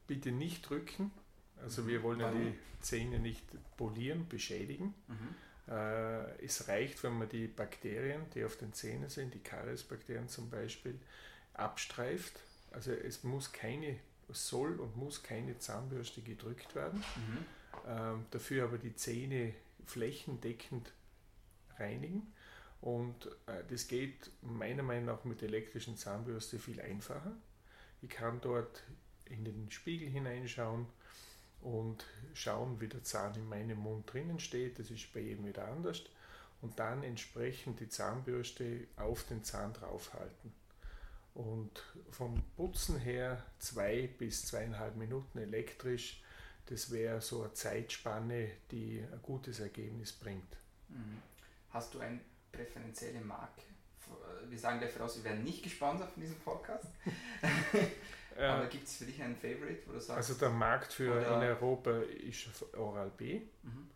Bitte 0.06 0.32
nicht 0.32 0.68
drücken. 0.68 1.10
Also 1.62 1.86
wir 1.86 2.02
wollen 2.02 2.20
ja 2.20 2.30
die 2.30 2.54
Zähne 2.80 3.18
nicht 3.18 3.44
polieren, 3.76 4.28
beschädigen. 4.28 4.94
Mhm. 5.08 5.72
Äh, 5.72 6.44
es 6.44 6.68
reicht, 6.68 7.02
wenn 7.02 7.18
man 7.18 7.28
die 7.28 7.46
Bakterien, 7.48 8.22
die 8.34 8.44
auf 8.44 8.56
den 8.56 8.72
Zähnen 8.72 9.08
sind, 9.08 9.34
die 9.34 9.40
Kariesbakterien 9.40 10.28
zum 10.28 10.50
Beispiel, 10.50 10.98
abstreift. 11.54 12.38
Also 12.70 12.92
es 12.92 13.24
muss 13.24 13.52
keine, 13.52 13.96
soll 14.28 14.78
und 14.78 14.96
muss 14.96 15.22
keine 15.22 15.58
Zahnbürste 15.58 16.20
gedrückt 16.20 16.74
werden. 16.74 16.98
Mhm. 16.98 17.44
Ähm, 17.88 18.26
dafür 18.30 18.64
aber 18.64 18.78
die 18.78 18.94
Zähne 18.94 19.54
flächendeckend 19.86 20.92
reinigen. 21.78 22.32
Und 22.80 23.26
äh, 23.46 23.62
das 23.68 23.88
geht 23.88 24.30
meiner 24.42 24.82
Meinung 24.82 25.06
nach 25.06 25.24
mit 25.24 25.42
elektrischen 25.42 25.96
Zahnbürste 25.96 26.58
viel 26.58 26.80
einfacher. 26.80 27.32
Ich 28.02 28.10
kann 28.10 28.40
dort 28.40 28.82
in 29.24 29.44
den 29.44 29.70
Spiegel 29.70 30.08
hineinschauen 30.08 30.86
und 31.60 32.04
schauen, 32.34 32.80
wie 32.80 32.88
der 32.88 33.02
Zahn 33.02 33.34
in 33.34 33.48
meinem 33.48 33.78
Mund 33.78 34.12
drinnen 34.12 34.38
steht. 34.40 34.78
Das 34.78 34.90
ist 34.90 35.12
bei 35.12 35.20
jedem 35.20 35.46
wieder 35.46 35.66
anders. 35.68 36.02
Und 36.62 36.78
dann 36.78 37.02
entsprechend 37.02 37.80
die 37.80 37.88
Zahnbürste 37.88 38.86
auf 38.96 39.24
den 39.24 39.44
Zahn 39.44 39.72
draufhalten. 39.72 40.52
Und 41.34 41.82
vom 42.10 42.42
Putzen 42.56 42.98
her 42.98 43.44
zwei 43.58 44.08
bis 44.18 44.46
zweieinhalb 44.46 44.96
Minuten 44.96 45.38
elektrisch, 45.38 46.22
das 46.66 46.90
wäre 46.90 47.20
so 47.20 47.42
eine 47.42 47.52
Zeitspanne, 47.52 48.50
die 48.70 49.04
ein 49.12 49.20
gutes 49.22 49.60
Ergebnis 49.60 50.12
bringt. 50.12 50.56
Mhm. 50.88 51.20
Hast 51.70 51.94
du 51.94 52.00
eine 52.00 52.20
präferenzielle 52.50 53.20
Marke? 53.20 53.62
Wir 54.48 54.58
sagen 54.58 54.78
gleich 54.78 54.92
voraus, 54.92 55.16
wir 55.16 55.24
werden 55.24 55.44
nicht 55.44 55.62
gesponsert 55.62 56.10
von 56.12 56.22
diesem 56.22 56.38
Podcast. 56.38 56.86
Aber 58.38 58.66
gibt 58.66 58.86
es 58.86 58.96
für 58.96 59.04
dich 59.04 59.22
ein 59.22 59.36
Favorite, 59.36 59.82
wo 59.86 59.92
du 59.92 60.00
sagst? 60.00 60.30
Also 60.30 60.34
der 60.34 60.50
Markt 60.50 60.92
für 60.92 61.20
in 61.20 61.42
Europa 61.42 61.98
ist 62.00 62.48
Oral-B. 62.76 63.40
Mhm. 63.62 63.88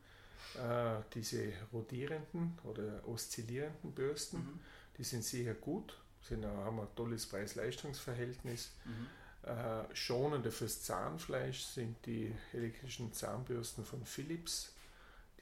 Äh, 0.58 1.02
diese 1.14 1.52
rotierenden 1.72 2.58
oder 2.64 3.06
oszillierenden 3.06 3.92
Bürsten, 3.92 4.38
mhm. 4.38 4.60
die 4.98 5.04
sind 5.04 5.24
sehr 5.24 5.54
gut, 5.54 5.96
sind, 6.22 6.44
haben 6.44 6.80
ein 6.80 6.88
tolles 6.96 7.26
Preis-Leistungs-Verhältnis. 7.26 8.72
Mhm. 8.84 9.48
Äh, 9.48 9.94
schonender 9.94 10.50
fürs 10.50 10.82
Zahnfleisch 10.82 11.62
sind 11.62 12.04
die 12.04 12.34
elektrischen 12.52 13.12
Zahnbürsten 13.12 13.84
von 13.84 14.04
Philips, 14.04 14.72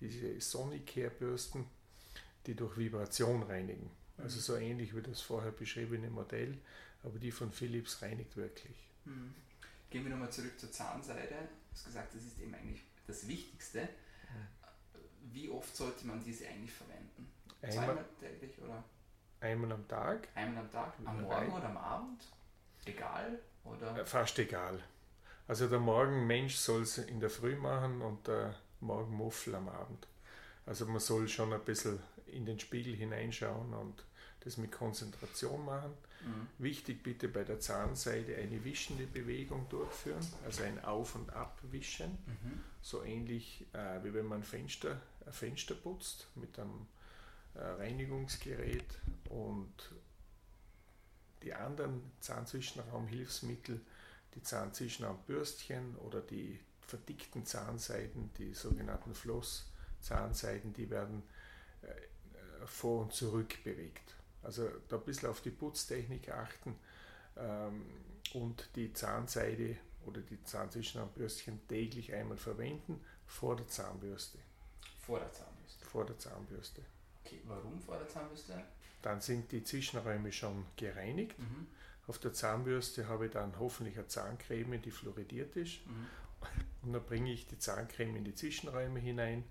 diese 0.01 0.41
Sonicare-Bürsten 0.41 1.67
die 2.49 2.55
durch 2.55 2.77
Vibration 2.79 3.43
reinigen. 3.43 3.91
Also 4.17 4.41
so 4.41 4.57
ähnlich 4.57 4.97
wie 4.97 5.03
das 5.03 5.21
vorher 5.21 5.53
beschriebene 5.53 6.11
Modell, 6.11 6.59
aber 7.05 7.19
die 7.19 7.31
von 7.31 7.53
Philips 7.53 8.03
reinigt 8.03 8.37
wirklich. 8.37 8.75
Mhm. 9.09 9.35
Gehen 9.91 10.05
wir 10.05 10.11
nochmal 10.11 10.31
zurück 10.31 10.59
zur 10.59 10.71
Zahnseide. 10.71 11.29
Du 11.29 11.75
hast 11.75 11.87
gesagt, 11.87 12.15
das 12.15 12.23
ist 12.23 12.39
eben 12.41 12.55
eigentlich 12.55 12.83
das 13.07 13.27
Wichtigste. 13.27 13.83
Mhm. 13.83 15.33
Wie 15.33 15.49
oft 15.49 15.75
sollte 15.75 16.07
man 16.07 16.23
diese 16.23 16.47
eigentlich 16.47 16.73
verwenden? 16.73 17.33
Einmal, 17.63 17.87
Zweimal 17.87 18.05
täglich 18.21 18.59
oder? 18.61 18.85
Einmal 19.41 19.73
am 19.73 19.89
Tag. 19.89 20.29
Einmal 20.35 20.65
am 20.65 20.71
Tag? 20.71 20.93
Am 21.05 21.23
Morgen 21.23 21.53
oder 21.53 21.69
am 21.69 21.77
Abend? 21.77 22.25
Egal? 22.85 23.39
Oder? 23.65 23.99
Äh, 23.99 24.07
fast 24.07 24.39
egal. 24.39 24.83
Also 25.47 25.69
der 25.69 25.79
Morgenmensch 25.79 26.57
soll 26.57 26.83
es 26.83 26.99
in 26.99 27.21
der 27.21 27.31
Früh 27.31 27.57
machen 27.57 28.03
und 28.03 28.27
der 28.27 28.55
Morgenmuffel 28.81 29.55
am 29.55 29.69
Abend. 29.69 30.07
Also 30.67 30.87
man 30.87 31.01
soll 31.01 31.29
schon 31.29 31.53
ein 31.53 31.65
bisschen 31.65 32.01
in 32.27 32.45
den 32.45 32.61
Spiegel 32.61 32.95
hineinschauen 32.95 33.73
und 33.73 34.05
das 34.49 34.57
mit 34.57 34.73
Konzentration 34.73 35.65
machen. 35.65 35.93
Mhm. 36.25 36.49
Wichtig 36.59 37.03
bitte 37.03 37.29
bei 37.29 37.45
der 37.45 37.61
Zahnseide 37.61 38.37
eine 38.37 38.65
wischende 38.65 39.07
Bewegung 39.07 39.69
durchführen, 39.69 40.27
also 40.45 40.63
ein 40.63 40.83
Auf- 40.85 41.15
und 41.15 41.31
Abwischen, 41.31 42.11
mhm. 42.27 42.61
so 42.83 43.05
ähnlich 43.05 43.67
äh, 43.73 44.03
wie 44.03 44.15
wenn 44.15 44.27
man 44.27 44.43
Fenster, 44.43 45.01
ein 45.27 45.33
Fenster 45.33 45.75
putzt 45.75 46.27
mit 46.35 46.59
einem 46.59 46.87
äh, 47.55 47.61
Reinigungsgerät 47.61 48.87
und 49.29 49.75
die 51.43 51.55
anderen 51.55 52.11
Zahnzwischenraumhilfsmittel, 52.21 53.81
die 54.35 54.43
Zahnzwischenraumbürstchen 54.43 55.97
oder 55.99 56.21
die 56.21 56.59
verdickten 56.81 57.45
Zahnseiden, 57.45 58.31
die 58.39 58.55
sogenannten 58.55 59.15
Flosszahnseiden, 59.15 60.73
die 60.73 60.91
werden 60.91 61.23
äh, 61.83 62.67
vor 62.67 63.03
und 63.03 63.13
zurück 63.13 63.63
bewegt. 63.63 64.18
Also 64.43 64.69
da 64.89 64.97
ein 64.97 65.05
bisschen 65.05 65.29
auf 65.29 65.41
die 65.41 65.51
Putztechnik 65.51 66.31
achten 66.31 66.77
ähm, 67.37 67.85
und 68.35 68.69
die 68.77 68.93
Zahnseide 68.93 69.77
oder 70.07 70.21
die 70.21 70.43
Zahnzwischenbürstchen 70.45 71.67
täglich 71.69 72.13
einmal 72.13 72.37
verwenden 72.37 73.01
vor 73.27 73.57
der 73.57 73.69
Zahnbürste. 73.69 74.39
Vor 75.01 75.19
der 75.19 75.33
Zahnbürste? 75.33 75.85
Vor 75.85 76.07
der 76.07 76.19
Zahnbürste. 76.19 76.83
Okay, 77.25 77.41
warum 77.47 77.81
vor 77.81 77.99
der 77.99 78.09
Zahnbürste? 78.09 78.63
Dann 79.03 79.21
sind 79.21 79.53
die 79.53 79.63
Zwischenräume 79.63 80.33
schon 80.33 80.65
gereinigt. 80.77 81.39
Mhm. 81.39 81.67
Auf 82.07 82.19
der 82.19 82.33
Zahnbürste 82.33 83.07
habe 83.07 83.27
ich 83.27 83.33
dann 83.33 83.59
hoffentlich 83.59 83.99
eine 83.99 84.09
Zahncreme, 84.09 84.81
die 84.81 84.91
fluoridiert 84.91 85.57
ist. 85.57 85.87
Mhm. 85.87 86.07
Und 86.83 86.93
dann 86.93 87.05
bringe 87.05 87.33
ich 87.33 87.47
die 87.47 87.59
Zahncreme 87.59 88.17
in 88.17 88.25
die 88.25 88.35
Zwischenräume 88.35 88.99
hinein, 88.99 89.45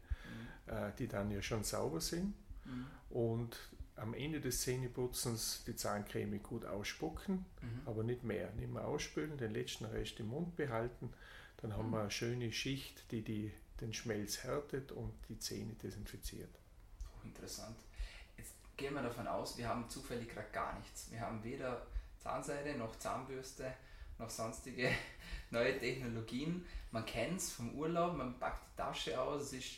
mhm. 0.68 0.74
äh, 0.74 0.92
die 0.98 1.08
dann 1.08 1.30
ja 1.30 1.42
schon 1.42 1.64
sauber 1.64 2.02
sind. 2.02 2.34
Mhm. 2.66 2.88
Und 3.10 3.58
am 3.98 4.14
Ende 4.14 4.40
des 4.40 4.62
Zähneputzens 4.62 5.64
die 5.66 5.76
Zahncreme 5.76 6.42
gut 6.42 6.66
ausspucken, 6.66 7.46
mhm. 7.62 7.82
aber 7.86 8.04
nicht 8.04 8.24
mehr. 8.24 8.52
Nicht 8.54 8.72
mehr 8.72 8.88
ausspülen, 8.88 9.38
den 9.38 9.52
letzten 9.52 9.86
Rest 9.86 10.20
im 10.20 10.28
Mund 10.28 10.56
behalten. 10.56 11.12
Dann 11.58 11.76
haben 11.76 11.88
mhm. 11.88 11.94
wir 11.94 12.02
eine 12.02 12.12
schöne 12.12 12.52
Schicht, 12.52 13.12
die, 13.12 13.24
die 13.24 13.52
den 13.82 13.94
Schmelz 13.94 14.44
härtet 14.44 14.92
und 14.92 15.14
die 15.30 15.40
Zähne 15.40 15.74
desinfiziert. 15.74 16.50
Oh, 17.06 17.26
interessant. 17.26 17.76
Jetzt 18.38 18.54
gehen 18.76 18.94
wir 18.94 19.02
davon 19.02 19.28
aus, 19.28 19.58
wir 19.58 19.68
haben 19.68 19.90
zufällig 19.90 20.30
gerade 20.30 20.50
gar 20.52 20.78
nichts. 20.80 21.12
Wir 21.12 21.22
haben 21.22 21.44
weder 21.44 21.86
Zahnseide 22.20 22.78
noch 22.78 22.98
Zahnbürste 22.98 23.74
noch 24.20 24.30
sonstige 24.30 24.92
neue 25.52 25.78
Technologien. 25.78 26.66
Man 26.92 27.06
kennt 27.06 27.40
es 27.40 27.52
vom 27.52 27.76
Urlaub, 27.76 28.16
man 28.16 28.38
packt 28.40 28.66
die 28.72 28.78
Tasche 28.78 29.20
aus, 29.20 29.44
es 29.44 29.54
ist 29.54 29.78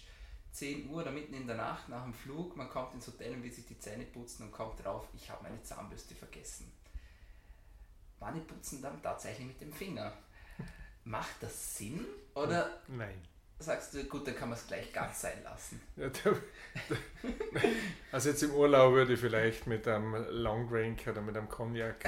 10 0.51 0.89
Uhr 0.89 1.01
oder 1.01 1.12
mitten 1.12 1.34
in 1.34 1.48
der 1.48 1.56
Nacht 1.56 1.89
nach 1.89 2.03
dem 2.03 2.13
Flug, 2.13 2.56
man 2.58 2.70
kommt 2.70 2.94
ins 2.94 3.08
Hotel 3.08 3.34
und 3.34 3.44
will 3.44 3.51
sich 3.51 3.65
die 3.65 3.79
Zähne 3.79 4.06
putzen 4.06 4.44
und 4.44 4.51
kommt 4.51 4.84
drauf, 4.84 5.08
ich 5.15 5.29
habe 5.29 5.44
meine 5.44 5.62
Zahnbürste 5.63 6.15
vergessen. 6.15 6.72
Manche 8.20 8.41
putzen 8.41 8.82
dann 8.82 9.01
tatsächlich 9.01 9.48
mit 9.48 9.62
dem 9.62 9.72
Finger. 9.72 10.13
Macht 11.06 11.41
das 11.41 11.77
Sinn? 11.77 12.06
Oder 12.36 12.82
Nein. 12.88 13.22
sagst 13.60 13.94
du, 13.94 14.03
gut, 14.03 14.27
dann 14.27 14.36
kann 14.36 14.50
man 14.50 14.58
es 14.58 14.68
gleich 14.68 14.91
ganz 14.91 15.22
sein 15.22 15.41
lassen? 15.44 15.82
Ja, 15.96 16.10
da, 16.10 16.32
da, 16.89 16.96
also 18.12 18.29
jetzt 18.29 18.44
im 18.44 18.53
Urlaub 18.53 18.94
würde 18.94 19.13
ich 19.13 19.20
vielleicht 19.20 19.68
mit 19.68 19.88
einem 19.88 20.15
Long 20.29 20.70
Drink 20.70 21.08
oder 21.08 21.22
mit 21.22 21.38
einem 21.38 21.48
Cognac 21.48 22.06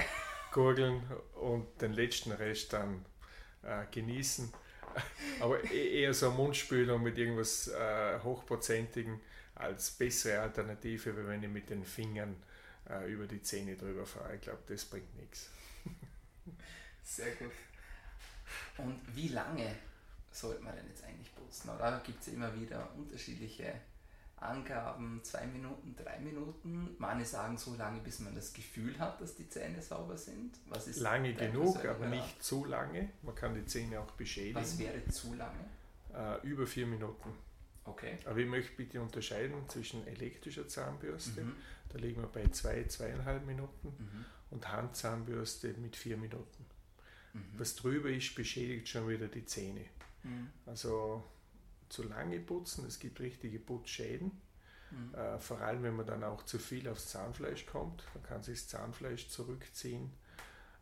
gurgeln 0.51 1.03
und 1.35 1.81
den 1.81 1.93
letzten 1.93 2.31
Rest 2.31 2.73
dann 2.73 3.05
äh, 3.63 3.85
genießen. 3.91 4.51
Aber 5.39 5.63
e-, 5.71 6.01
eher 6.01 6.13
so 6.13 6.27
eine 6.27 6.35
Mundspülung 6.35 7.01
mit 7.01 7.17
irgendwas 7.17 7.67
äh, 7.67 8.19
Hochprozentigem 8.19 9.19
als 9.55 9.91
bessere 9.91 10.41
Alternative, 10.41 11.17
wie 11.17 11.27
wenn 11.27 11.43
ich 11.43 11.49
mit 11.49 11.69
den 11.69 11.83
Fingern 11.83 12.35
äh, 12.89 13.11
über 13.11 13.27
die 13.27 13.41
Zähne 13.41 13.75
drüber 13.75 14.05
fahre. 14.05 14.35
Ich 14.35 14.41
glaube, 14.41 14.61
das 14.67 14.85
bringt 14.85 15.15
nichts. 15.17 15.49
Sehr 17.03 17.31
gut. 17.35 17.51
Und 18.77 18.99
wie 19.15 19.29
lange 19.29 19.75
sollte 20.31 20.61
man 20.61 20.75
denn 20.75 20.87
jetzt 20.87 21.03
eigentlich 21.03 21.33
putzen? 21.35 21.69
Oder 21.69 22.01
gibt 22.05 22.21
es 22.21 22.29
immer 22.29 22.53
wieder 22.59 22.89
unterschiedliche 22.95 23.73
Angaben, 24.41 25.19
zwei 25.23 25.45
Minuten, 25.45 25.95
drei 25.95 26.19
Minuten. 26.19 26.95
Manche 26.97 27.25
sagen 27.25 27.57
so 27.57 27.75
lange, 27.75 28.01
bis 28.01 28.19
man 28.19 28.33
das 28.33 28.53
Gefühl 28.53 28.97
hat, 28.97 29.21
dass 29.21 29.35
die 29.35 29.47
Zähne 29.47 29.81
sauber 29.81 30.17
sind. 30.17 30.57
Was 30.67 30.87
ist 30.87 30.99
lange 30.99 31.33
genug, 31.33 31.85
aber 31.85 32.07
nicht 32.07 32.43
zu 32.43 32.65
lange. 32.65 33.09
Man 33.21 33.35
kann 33.35 33.53
die 33.53 33.65
Zähne 33.65 33.99
auch 33.99 34.11
beschädigen. 34.11 34.55
Was 34.55 34.79
wäre 34.79 35.05
zu 35.07 35.33
lange? 35.35 35.65
Äh, 36.13 36.47
über 36.47 36.65
vier 36.65 36.87
Minuten. 36.87 37.29
Okay. 37.83 38.17
Aber 38.25 38.37
ich 38.37 38.47
möchte 38.47 38.75
bitte 38.75 39.01
unterscheiden 39.01 39.67
zwischen 39.67 40.05
elektrischer 40.07 40.67
Zahnbürste, 40.67 41.41
mhm. 41.41 41.55
da 41.89 41.97
liegen 41.97 42.21
wir 42.21 42.27
bei 42.27 42.47
zwei, 42.47 42.83
zweieinhalb 42.83 43.45
Minuten, 43.45 43.87
mhm. 43.87 44.25
und 44.51 44.71
Handzahnbürste 44.71 45.73
mit 45.79 45.95
vier 45.95 46.17
Minuten. 46.17 46.65
Mhm. 47.33 47.43
Was 47.57 47.75
drüber 47.75 48.09
ist, 48.09 48.35
beschädigt 48.35 48.87
schon 48.87 49.07
wieder 49.07 49.27
die 49.27 49.45
Zähne. 49.45 49.85
Mhm. 50.23 50.49
Also 50.65 51.23
zu 51.91 52.03
lange 52.03 52.39
putzen. 52.39 52.85
Es 52.85 52.99
gibt 52.99 53.19
richtige 53.19 53.59
Putzschäden. 53.59 54.31
Mhm. 54.91 55.15
Äh, 55.15 55.39
vor 55.39 55.61
allem, 55.61 55.83
wenn 55.83 55.95
man 55.95 56.05
dann 56.05 56.23
auch 56.23 56.43
zu 56.43 56.59
viel 56.59 56.87
aufs 56.87 57.09
Zahnfleisch 57.09 57.65
kommt, 57.65 58.03
dann 58.13 58.23
kann 58.23 58.43
sich 58.43 58.59
das 58.59 58.67
Zahnfleisch 58.69 59.29
zurückziehen. 59.29 60.11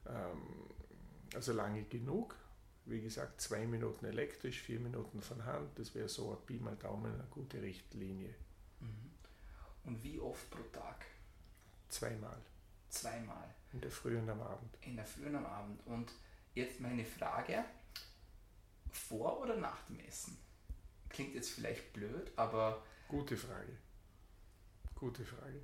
Ähm, 0.08 0.70
also 1.34 1.54
lange 1.54 1.84
genug. 1.84 2.36
Wie 2.86 3.02
gesagt, 3.02 3.40
zwei 3.40 3.68
Minuten 3.68 4.06
elektrisch, 4.06 4.62
vier 4.62 4.80
Minuten 4.80 5.22
von 5.22 5.46
Hand. 5.46 5.78
Das 5.78 5.94
wäre 5.94 6.10
so 6.10 6.32
ein 6.32 6.46
Pi 6.46 6.60
mal 6.60 6.76
Daumen 6.76 7.14
eine 7.14 7.28
gute 7.30 7.62
Richtlinie. 7.62 8.34
Mhm. 8.80 9.12
Und 9.84 10.04
wie 10.04 10.20
oft 10.20 10.50
pro 10.50 10.64
Tag? 10.72 11.06
Zweimal. 11.90 12.38
Zweimal. 12.90 13.56
In 13.74 13.82
der 13.82 13.92
Früh 13.92 14.18
und 14.18 14.30
am 14.30 14.42
Abend. 14.42 14.78
In 14.82 14.96
der 14.96 15.06
Früh 15.06 15.28
und 15.28 15.36
am 15.36 15.46
Abend. 15.46 15.86
Und 15.86 16.12
jetzt 16.56 16.80
meine 16.80 17.06
Frage: 17.06 17.64
Vor 18.92 19.42
oder 19.42 19.56
nach 19.56 19.84
dem 19.84 20.00
Essen? 20.00 20.38
Klingt 21.10 21.34
jetzt 21.36 21.52
vielleicht 21.52 21.94
blöd, 21.94 22.32
aber. 22.36 22.84
Gute 23.08 23.36
Frage. 23.38 23.76
Gute 24.96 25.24
Frage. 25.26 25.62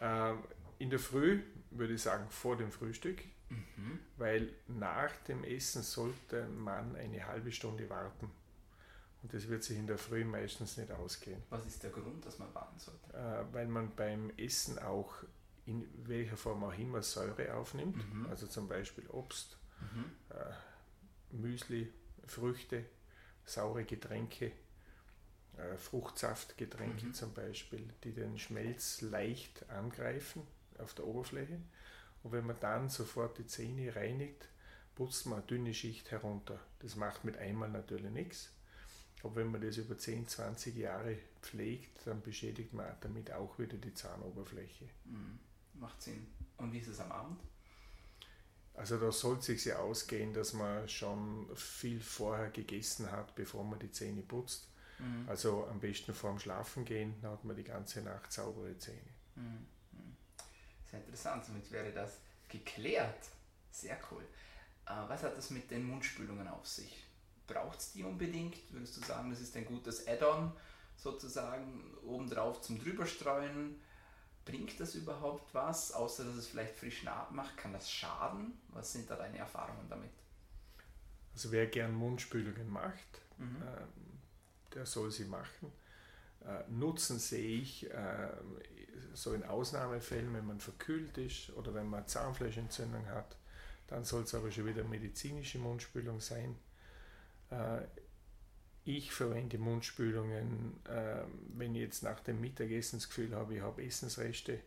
Ähm, 0.00 0.44
in 0.78 0.90
der 0.90 0.98
Früh 0.98 1.40
würde 1.70 1.94
ich 1.94 2.02
sagen 2.02 2.28
vor 2.28 2.56
dem 2.56 2.70
Frühstück, 2.72 3.22
Mhm. 3.48 3.98
weil 4.16 4.52
nach 4.68 5.12
dem 5.28 5.44
Essen 5.44 5.82
sollte 5.82 6.46
man 6.48 6.96
eine 6.96 7.24
halbe 7.26 7.52
Stunde 7.52 7.88
warten. 7.88 8.30
Und 9.22 9.32
das 9.32 9.48
wird 9.48 9.62
sich 9.64 9.78
in 9.78 9.86
der 9.86 9.96
Früh 9.96 10.24
meistens 10.24 10.76
nicht 10.76 10.90
ausgehen, 10.90 11.42
Was 11.50 11.64
ist 11.66 11.82
der 11.82 11.90
Grund, 11.90 12.24
dass 12.26 12.38
man 12.38 12.52
warten 12.54 12.78
sollte? 12.78 13.12
äh, 13.16 13.44
weil 13.54 13.66
man 13.66 13.94
beim 13.94 14.30
Essen 14.36 14.78
auch 14.78 15.14
in 15.66 15.88
welcher 16.06 16.36
Form 16.36 16.62
auch 16.64 16.76
immer 16.76 17.00
Säure 17.02 17.54
aufnimmt, 17.54 17.96
Mhm. 18.12 18.26
also 18.26 18.46
zum 18.46 18.68
Beispiel 18.68 19.06
Obst, 19.08 19.56
Mhm. 19.80 20.04
äh, 20.30 21.34
Müsli, 21.36 21.92
Früchte, 22.26 22.84
saure 23.46 23.84
Getränke, 23.84 24.52
äh, 25.58 25.76
Fruchtsaftgetränke 25.76 27.06
Mhm. 27.06 27.14
zum 27.14 27.32
Beispiel, 27.34 27.88
die 28.04 28.12
den 28.12 28.38
Schmelz 28.38 29.00
leicht 29.00 29.68
angreifen 29.70 30.42
auf 30.78 30.94
der 30.94 31.06
Oberfläche. 31.06 31.60
Und 32.22 32.32
wenn 32.32 32.46
man 32.46 32.58
dann 32.60 32.88
sofort 32.88 33.38
die 33.38 33.46
Zähne 33.46 33.94
reinigt, 33.94 34.48
putzt 34.94 35.26
man 35.26 35.38
eine 35.38 35.46
dünne 35.46 35.74
Schicht 35.74 36.10
herunter. 36.10 36.58
Das 36.80 36.96
macht 36.96 37.24
mit 37.24 37.36
einmal 37.36 37.68
natürlich 37.68 38.10
nichts. 38.10 38.50
Aber 39.22 39.36
wenn 39.36 39.50
man 39.50 39.60
das 39.60 39.76
über 39.78 39.96
10, 39.96 40.28
20 40.28 40.76
Jahre 40.76 41.16
pflegt, 41.40 42.06
dann 42.06 42.20
beschädigt 42.22 42.72
man 42.74 42.86
damit 43.00 43.32
auch 43.32 43.58
wieder 43.58 43.76
die 43.76 43.94
Zahnoberfläche. 43.94 44.84
Mhm. 45.04 45.38
Macht 45.80 46.00
Sinn. 46.02 46.26
Und 46.58 46.72
wie 46.72 46.78
ist 46.78 46.88
es 46.88 47.00
am 47.00 47.10
Abend? 47.10 47.40
Also 48.74 48.98
da 48.98 49.12
sollte 49.12 49.40
es 49.40 49.46
sich 49.46 49.64
ja 49.66 49.78
ausgehen, 49.78 50.32
dass 50.34 50.52
man 50.52 50.88
schon 50.88 51.48
viel 51.56 52.00
vorher 52.00 52.50
gegessen 52.50 53.10
hat, 53.10 53.34
bevor 53.34 53.64
man 53.64 53.78
die 53.78 53.90
Zähne 53.92 54.22
putzt. 54.22 54.68
Mhm. 54.98 55.28
Also 55.28 55.66
am 55.66 55.80
besten 55.80 56.14
vorm 56.14 56.38
Schlafen 56.38 56.84
gehen, 56.84 57.14
dann 57.20 57.32
hat 57.32 57.44
man 57.44 57.56
die 57.56 57.64
ganze 57.64 58.02
Nacht 58.02 58.32
saubere 58.32 58.76
Zähne. 58.78 59.10
Mhm. 59.34 59.66
Mhm. 59.92 60.16
Sehr 60.90 61.00
interessant, 61.00 61.44
somit 61.44 61.70
wäre 61.70 61.92
das 61.92 62.18
geklärt. 62.48 63.28
Sehr 63.70 63.98
cool. 64.10 64.22
Äh, 64.86 64.92
was 65.08 65.22
hat 65.22 65.36
das 65.36 65.50
mit 65.50 65.70
den 65.70 65.84
Mundspülungen 65.86 66.46
auf 66.48 66.66
sich? 66.66 67.04
Braucht 67.46 67.80
es 67.80 67.92
die 67.92 68.04
unbedingt? 68.04 68.56
Würdest 68.72 68.96
du 68.96 69.00
sagen, 69.00 69.30
das 69.30 69.40
ist 69.40 69.56
ein 69.56 69.66
gutes 69.66 70.06
Add-on 70.06 70.52
sozusagen 70.96 71.82
obendrauf 72.04 72.60
zum 72.62 72.78
drüberstreuen? 72.78 73.80
Bringt 74.44 74.78
das 74.78 74.94
überhaupt 74.94 75.52
was, 75.54 75.92
außer 75.92 76.24
dass 76.24 76.36
es 76.36 76.46
vielleicht 76.48 76.76
frischen 76.76 77.08
Atem 77.08 77.36
macht? 77.36 77.56
Kann 77.56 77.72
das 77.72 77.90
schaden? 77.90 78.58
Was 78.68 78.92
sind 78.92 79.10
da 79.10 79.16
deine 79.16 79.38
Erfahrungen 79.38 79.88
damit? 79.88 80.10
Also 81.32 81.50
wer 81.50 81.66
gern 81.66 81.94
Mundspülungen 81.94 82.68
macht, 82.70 83.22
Mhm. 83.38 83.56
ähm, 83.62 84.13
der 84.74 84.86
soll 84.86 85.10
sie 85.10 85.24
machen. 85.24 85.72
Äh, 86.44 86.70
Nutzen 86.70 87.18
sehe 87.18 87.60
ich 87.60 87.90
äh, 87.90 88.28
so 89.14 89.32
in 89.32 89.44
Ausnahmefällen, 89.44 90.34
wenn 90.34 90.46
man 90.46 90.60
verkühlt 90.60 91.16
ist 91.18 91.50
oder 91.56 91.74
wenn 91.74 91.88
man 91.88 92.06
Zahnfleischentzündung 92.06 93.06
hat, 93.06 93.36
dann 93.86 94.04
soll 94.04 94.22
es 94.24 94.34
aber 94.34 94.50
schon 94.50 94.66
wieder 94.66 94.84
medizinische 94.84 95.58
Mundspülung 95.58 96.20
sein. 96.20 96.56
Äh, 97.50 97.82
ich 98.86 99.12
verwende 99.12 99.56
Mundspülungen, 99.56 100.74
wenn 101.56 101.74
ich 101.74 101.80
jetzt 101.80 102.02
nach 102.02 102.20
dem 102.20 102.38
Mittagessen 102.42 102.98
das 102.98 103.08
Gefühl 103.08 103.34
habe, 103.34 103.54
ich 103.56 103.62
habe 103.62 103.82
Essensreste 103.82 104.60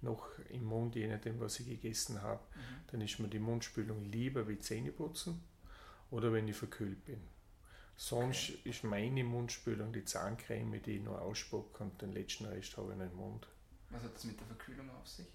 noch 0.00 0.28
im 0.50 0.62
Mund, 0.64 0.94
je 0.94 1.08
nachdem, 1.08 1.40
was 1.40 1.58
ich 1.58 1.66
gegessen 1.66 2.22
habe, 2.22 2.40
Mhm. 2.54 2.60
dann 2.92 3.00
ist 3.00 3.18
mir 3.18 3.26
die 3.26 3.40
Mundspülung 3.40 4.04
lieber 4.04 4.46
wie 4.46 4.60
Zähneputzen 4.60 5.42
oder 6.12 6.32
wenn 6.32 6.46
ich 6.46 6.56
verkühlt 6.56 7.04
bin. 7.04 7.20
Sonst 7.96 8.50
ist 8.64 8.84
meine 8.84 9.24
Mundspülung 9.24 9.92
die 9.92 10.04
Zahncreme, 10.04 10.82
die 10.82 10.96
ich 10.96 11.02
nur 11.02 11.20
ausspucke 11.22 11.82
und 11.84 12.00
den 12.02 12.12
letzten 12.12 12.46
Rest 12.46 12.76
habe 12.76 12.92
ich 12.92 12.98
noch 12.98 13.06
im 13.10 13.16
Mund. 13.16 13.46
Was 13.90 14.02
hat 14.02 14.14
das 14.14 14.24
mit 14.24 14.38
der 14.40 14.46
Verkühlung 14.46 14.90
auf 14.90 15.06
sich? 15.08 15.26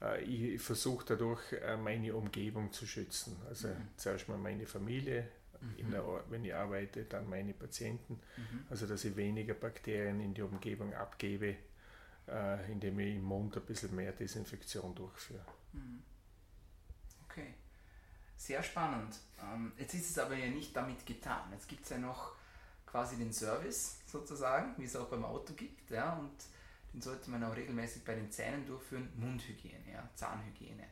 Äh, 0.00 0.22
Ich 0.24 0.62
versuche 0.62 1.04
dadurch 1.06 1.52
äh, 1.52 1.76
meine 1.76 2.14
Umgebung 2.14 2.72
zu 2.72 2.86
schützen. 2.86 3.36
Also 3.48 3.68
Mhm. 3.68 3.88
zuerst 3.96 4.28
mal 4.28 4.38
meine 4.38 4.66
Familie, 4.66 5.28
in 5.76 5.88
Mhm. 5.88 5.90
der, 5.90 6.24
wenn 6.30 6.44
ich 6.44 6.54
arbeite, 6.54 7.04
dann 7.04 7.28
meine 7.28 7.52
Patienten. 7.52 8.20
Mhm. 8.36 8.64
Also 8.70 8.86
dass 8.86 9.04
ich 9.04 9.16
weniger 9.16 9.54
Bakterien 9.54 10.20
in 10.20 10.32
die 10.32 10.42
Umgebung 10.42 10.94
abgebe, 10.94 11.56
äh, 12.28 12.72
indem 12.72 12.98
ich 13.00 13.16
im 13.16 13.22
Mund 13.22 13.56
ein 13.56 13.64
bisschen 13.64 13.94
mehr 13.94 14.12
Desinfektion 14.12 14.94
durchführe. 14.94 15.44
Sehr 18.38 18.62
spannend. 18.62 19.16
Ähm, 19.42 19.72
jetzt 19.76 19.94
ist 19.94 20.10
es 20.10 20.18
aber 20.18 20.36
ja 20.36 20.46
nicht 20.46 20.74
damit 20.74 21.04
getan. 21.04 21.42
Jetzt 21.52 21.68
gibt 21.68 21.82
es 21.82 21.90
ja 21.90 21.98
noch 21.98 22.32
quasi 22.86 23.16
den 23.16 23.32
Service 23.32 23.98
sozusagen, 24.06 24.74
wie 24.78 24.84
es 24.84 24.94
auch 24.94 25.08
beim 25.08 25.24
Auto 25.24 25.52
gibt. 25.54 25.90
Ja, 25.90 26.14
und 26.14 26.32
den 26.94 27.02
sollte 27.02 27.30
man 27.30 27.42
auch 27.42 27.54
regelmäßig 27.54 28.04
bei 28.04 28.14
den 28.14 28.30
Zähnen 28.30 28.64
durchführen. 28.64 29.08
Mundhygiene, 29.16 29.92
ja, 29.92 30.08
Zahnhygiene. 30.14 30.84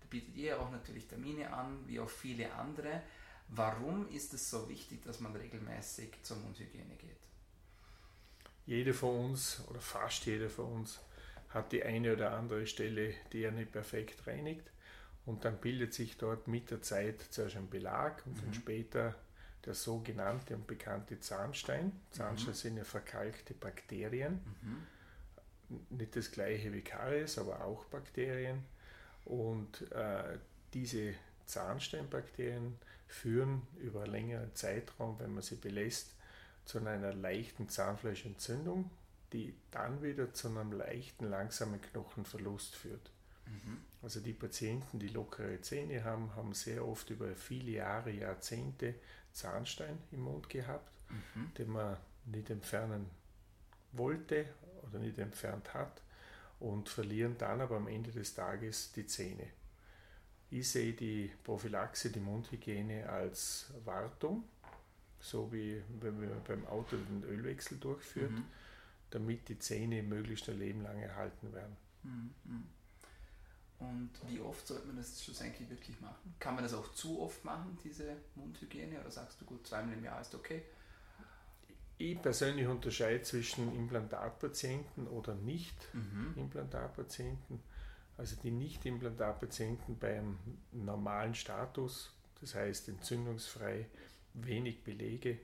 Da 0.00 0.06
bietet 0.10 0.36
ihr 0.36 0.60
auch 0.60 0.70
natürlich 0.72 1.06
Termine 1.06 1.52
an, 1.52 1.78
wie 1.86 2.00
auch 2.00 2.10
viele 2.10 2.52
andere. 2.52 3.02
Warum 3.48 4.08
ist 4.10 4.34
es 4.34 4.50
so 4.50 4.68
wichtig, 4.68 5.02
dass 5.04 5.20
man 5.20 5.34
regelmäßig 5.34 6.10
zur 6.22 6.38
Mundhygiene 6.38 6.96
geht? 6.96 7.20
Jeder 8.66 8.94
von 8.94 9.30
uns 9.30 9.62
oder 9.68 9.80
fast 9.80 10.26
jeder 10.26 10.50
von 10.50 10.66
uns 10.66 11.00
hat 11.50 11.70
die 11.72 11.82
eine 11.84 12.12
oder 12.12 12.32
andere 12.32 12.66
Stelle, 12.66 13.14
die 13.32 13.42
er 13.42 13.52
nicht 13.52 13.72
perfekt 13.72 14.26
reinigt. 14.26 14.70
Und 15.26 15.44
dann 15.44 15.58
bildet 15.58 15.94
sich 15.94 16.16
dort 16.16 16.48
mit 16.48 16.70
der 16.70 16.82
Zeit 16.82 17.20
zuerst 17.30 17.56
ein 17.56 17.68
Belag 17.70 18.24
und 18.26 18.38
dann 18.40 18.48
Mhm. 18.48 18.54
später 18.54 19.14
der 19.64 19.74
sogenannte 19.74 20.54
und 20.56 20.66
bekannte 20.66 21.20
Zahnstein. 21.20 21.92
Zahnstein 22.10 22.52
Mhm. 22.52 22.56
sind 22.56 22.76
ja 22.78 22.84
verkalkte 22.84 23.54
Bakterien. 23.54 24.40
Mhm. 25.68 25.86
Nicht 25.98 26.16
das 26.16 26.30
gleiche 26.32 26.72
wie 26.72 26.80
Karies, 26.80 27.38
aber 27.38 27.64
auch 27.64 27.84
Bakterien. 27.86 28.64
Und 29.24 29.90
äh, 29.92 30.38
diese 30.74 31.14
Zahnsteinbakterien 31.46 32.76
führen 33.06 33.62
über 33.80 34.02
einen 34.04 34.12
längeren 34.12 34.54
Zeitraum, 34.54 35.18
wenn 35.20 35.34
man 35.34 35.42
sie 35.42 35.56
belässt, 35.56 36.14
zu 36.64 36.78
einer 36.78 37.12
leichten 37.12 37.68
Zahnfleischentzündung, 37.68 38.90
die 39.32 39.54
dann 39.70 40.02
wieder 40.02 40.32
zu 40.32 40.48
einem 40.48 40.72
leichten, 40.72 41.28
langsamen 41.28 41.80
Knochenverlust 41.80 42.74
führt. 42.76 43.10
Mhm. 43.46 43.78
Also 44.02 44.20
die 44.20 44.32
Patienten, 44.32 44.98
die 44.98 45.08
lockere 45.08 45.60
Zähne 45.60 46.04
haben, 46.04 46.34
haben 46.34 46.54
sehr 46.54 46.86
oft 46.86 47.10
über 47.10 47.34
viele 47.34 47.72
Jahre, 47.72 48.10
Jahrzehnte 48.10 48.94
Zahnstein 49.32 49.98
im 50.10 50.20
Mund 50.22 50.48
gehabt, 50.48 50.90
Mhm. 51.10 51.52
den 51.54 51.68
man 51.70 51.96
nicht 52.26 52.48
entfernen 52.50 53.06
wollte 53.92 54.46
oder 54.88 54.98
nicht 55.00 55.18
entfernt 55.18 55.74
hat 55.74 56.02
und 56.60 56.88
verlieren 56.88 57.36
dann 57.38 57.60
aber 57.60 57.76
am 57.76 57.88
Ende 57.88 58.10
des 58.10 58.34
Tages 58.34 58.92
die 58.92 59.06
Zähne. 59.06 59.48
Ich 60.50 60.68
sehe 60.70 60.92
die 60.94 61.30
Prophylaxe, 61.44 62.10
die 62.10 62.20
Mundhygiene 62.20 63.08
als 63.08 63.72
Wartung, 63.84 64.44
so 65.20 65.52
wie 65.52 65.82
wenn 66.00 66.18
man 66.18 66.42
beim 66.44 66.66
Auto 66.66 66.96
den 66.96 67.22
Ölwechsel 67.24 67.78
durchführt, 67.78 68.32
Mhm. 68.32 68.44
damit 69.10 69.48
die 69.48 69.58
Zähne 69.58 70.02
möglichst 70.02 70.48
ein 70.48 70.58
Leben 70.58 70.82
lang 70.82 70.98
erhalten 71.00 71.52
werden. 71.52 71.76
Mhm. 72.02 72.30
Und 73.80 74.10
wie 74.28 74.40
oft 74.40 74.66
sollte 74.66 74.86
man 74.86 74.96
das 74.96 75.24
schlussendlich 75.24 75.68
wirklich 75.70 75.98
machen? 76.00 76.34
Kann 76.38 76.54
man 76.54 76.64
das 76.64 76.74
auch 76.74 76.92
zu 76.92 77.20
oft 77.20 77.42
machen, 77.44 77.78
diese 77.82 78.16
Mundhygiene? 78.34 79.00
Oder 79.00 79.10
sagst 79.10 79.40
du, 79.40 79.46
gut, 79.46 79.66
zweimal 79.66 79.94
im 79.94 80.04
Jahr 80.04 80.20
ist 80.20 80.34
okay? 80.34 80.62
Ich 81.96 82.20
persönlich 82.20 82.66
unterscheide 82.66 83.22
zwischen 83.22 83.74
Implantatpatienten 83.74 85.06
oder 85.08 85.34
Mhm. 85.34 85.44
Nicht-Implantatpatienten. 85.46 87.60
Also 88.18 88.36
die 88.42 88.50
Nicht-Implantatpatienten 88.50 89.98
beim 89.98 90.38
normalen 90.72 91.34
Status, 91.34 92.12
das 92.40 92.54
heißt 92.54 92.88
entzündungsfrei, 92.88 93.86
wenig 94.34 94.84
Belege, 94.84 95.38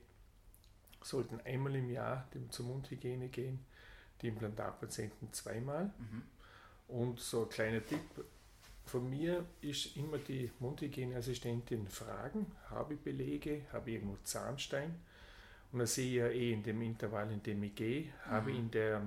sollten 1.03 1.41
einmal 1.41 1.75
im 1.77 1.89
Jahr 1.91 2.29
zur 2.51 2.67
Mundhygiene 2.67 3.29
gehen. 3.29 3.65
Die 4.21 4.29
Implantatpatienten 4.29 5.33
zweimal. 5.33 5.87
Mhm. 5.99 6.23
Und 6.89 7.19
so 7.21 7.43
ein 7.43 7.49
kleiner 7.49 7.85
Tipp 7.85 8.01
von 8.87 9.11
mir 9.11 9.45
ist 9.61 9.97
immer 9.97 10.19
die 10.19 10.51
Mundhygieneassistentin 10.61 11.89
fragen, 11.89 12.47
habe 12.71 12.95
ich 12.95 13.01
Belege, 13.01 13.63
habe 13.73 13.91
ich 13.91 13.97
irgendwo 13.97 14.17
Zahnstein? 14.23 14.95
Und 15.73 15.81
dann 15.81 15.89
sehe 15.89 16.09
ich 16.09 16.15
ja 16.15 16.29
eh 16.29 16.53
in 16.53 16.63
dem 16.63 16.81
Intervall, 16.83 17.31
in 17.33 17.43
dem 17.43 17.63
ich 17.65 17.75
gehe, 17.75 18.03
mhm. 18.03 18.31
habe 18.31 18.53
ich 18.53 18.59
in, 18.59 18.71
der, 18.71 19.03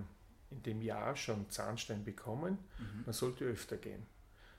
in 0.51 0.63
dem 0.63 0.81
Jahr 0.81 1.15
schon 1.15 1.49
Zahnstein 1.49 2.03
bekommen, 2.03 2.57
mhm. 2.77 3.03
dann 3.05 3.13
sollte 3.13 3.45
ich 3.45 3.51
öfter 3.51 3.77
gehen. 3.77 4.05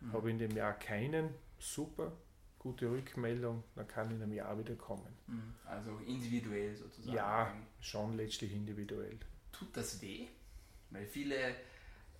Mhm. 0.01 0.13
Habe 0.15 0.29
ich 0.29 0.33
in 0.33 0.39
dem 0.39 0.57
Jahr 0.57 0.73
keinen, 0.73 1.29
super, 1.59 2.13
gute 2.59 2.91
Rückmeldung, 2.91 3.63
dann 3.75 3.87
kann 3.87 4.09
ich 4.09 4.17
in 4.17 4.23
einem 4.23 4.33
Jahr 4.33 4.59
wieder 4.59 4.75
kommen. 4.75 5.15
Mhm. 5.27 5.55
Also 5.67 5.99
individuell 6.07 6.75
sozusagen. 6.75 7.17
Ja, 7.17 7.55
schon 7.81 8.17
letztlich 8.17 8.55
individuell. 8.55 9.19
Tut 9.53 9.77
das 9.77 10.01
weh? 10.01 10.29
Weil 10.89 11.07
viele 11.07 11.55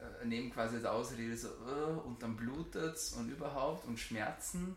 äh, 0.01 0.25
nehmen 0.25 0.53
quasi 0.53 0.77
als 0.77 0.85
Ausrede 0.85 1.37
so, 1.37 1.49
uh, 1.49 2.01
und 2.07 2.23
dann 2.23 2.37
blutet 2.37 2.95
es 2.95 3.13
und 3.13 3.31
überhaupt 3.31 3.87
und 3.87 3.99
Schmerzen. 3.99 4.77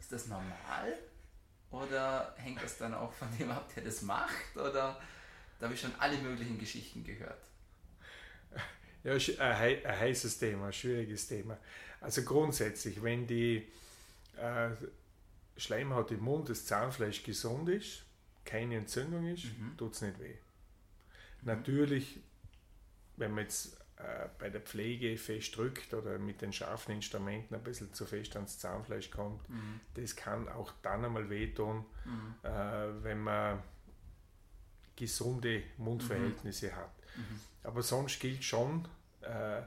Ist 0.00 0.12
das 0.12 0.26
normal? 0.26 0.98
Oder 1.70 2.34
hängt 2.38 2.62
das 2.62 2.78
dann 2.78 2.94
auch 2.94 3.12
von 3.12 3.28
dem 3.38 3.50
ab, 3.50 3.70
der 3.74 3.84
das 3.84 4.02
macht? 4.02 4.56
Oder 4.56 4.98
da 5.58 5.64
habe 5.64 5.74
ich 5.74 5.80
schon 5.80 5.94
alle 5.98 6.16
möglichen 6.18 6.58
Geschichten 6.58 7.04
gehört. 7.04 7.42
Ja, 9.04 9.12
ein 9.14 9.98
heißes 10.00 10.38
Thema, 10.38 10.66
ein 10.66 10.72
schwieriges 10.72 11.28
Thema. 11.28 11.56
Also 12.00 12.22
grundsätzlich, 12.22 13.02
wenn 13.02 13.26
die 13.26 13.66
äh, 14.36 14.70
Schleimhaut 15.56 16.10
im 16.10 16.20
Mund, 16.20 16.48
das 16.48 16.64
Zahnfleisch 16.64 17.22
gesund 17.22 17.68
ist, 17.68 18.02
keine 18.44 18.76
Entzündung 18.76 19.26
ist, 19.26 19.44
mhm. 19.44 19.76
tut 19.76 19.94
es 19.94 20.02
nicht 20.02 20.18
weh. 20.18 20.34
Mhm. 20.34 20.38
Natürlich, 21.42 22.20
wenn 23.16 23.32
man 23.32 23.44
jetzt 23.44 23.74
äh, 23.74 23.77
bei 24.38 24.48
der 24.48 24.60
Pflege 24.60 25.16
fest 25.16 25.56
drückt 25.56 25.92
oder 25.92 26.18
mit 26.18 26.40
den 26.40 26.52
scharfen 26.52 26.94
Instrumenten 26.94 27.54
ein 27.54 27.62
bisschen 27.62 27.92
zu 27.92 28.06
fest 28.06 28.36
ans 28.36 28.58
Zahnfleisch 28.58 29.10
kommt, 29.10 29.48
mhm. 29.48 29.80
das 29.94 30.14
kann 30.14 30.48
auch 30.48 30.72
dann 30.82 31.04
einmal 31.04 31.28
wehtun, 31.28 31.84
mhm. 32.04 32.34
äh, 32.42 33.02
wenn 33.02 33.20
man 33.20 33.62
gesunde 34.94 35.62
Mundverhältnisse 35.78 36.74
hat. 36.74 36.92
Mhm. 37.16 37.40
Aber 37.64 37.82
sonst 37.82 38.20
gilt 38.20 38.44
schon, 38.44 38.86
äh, 39.20 39.62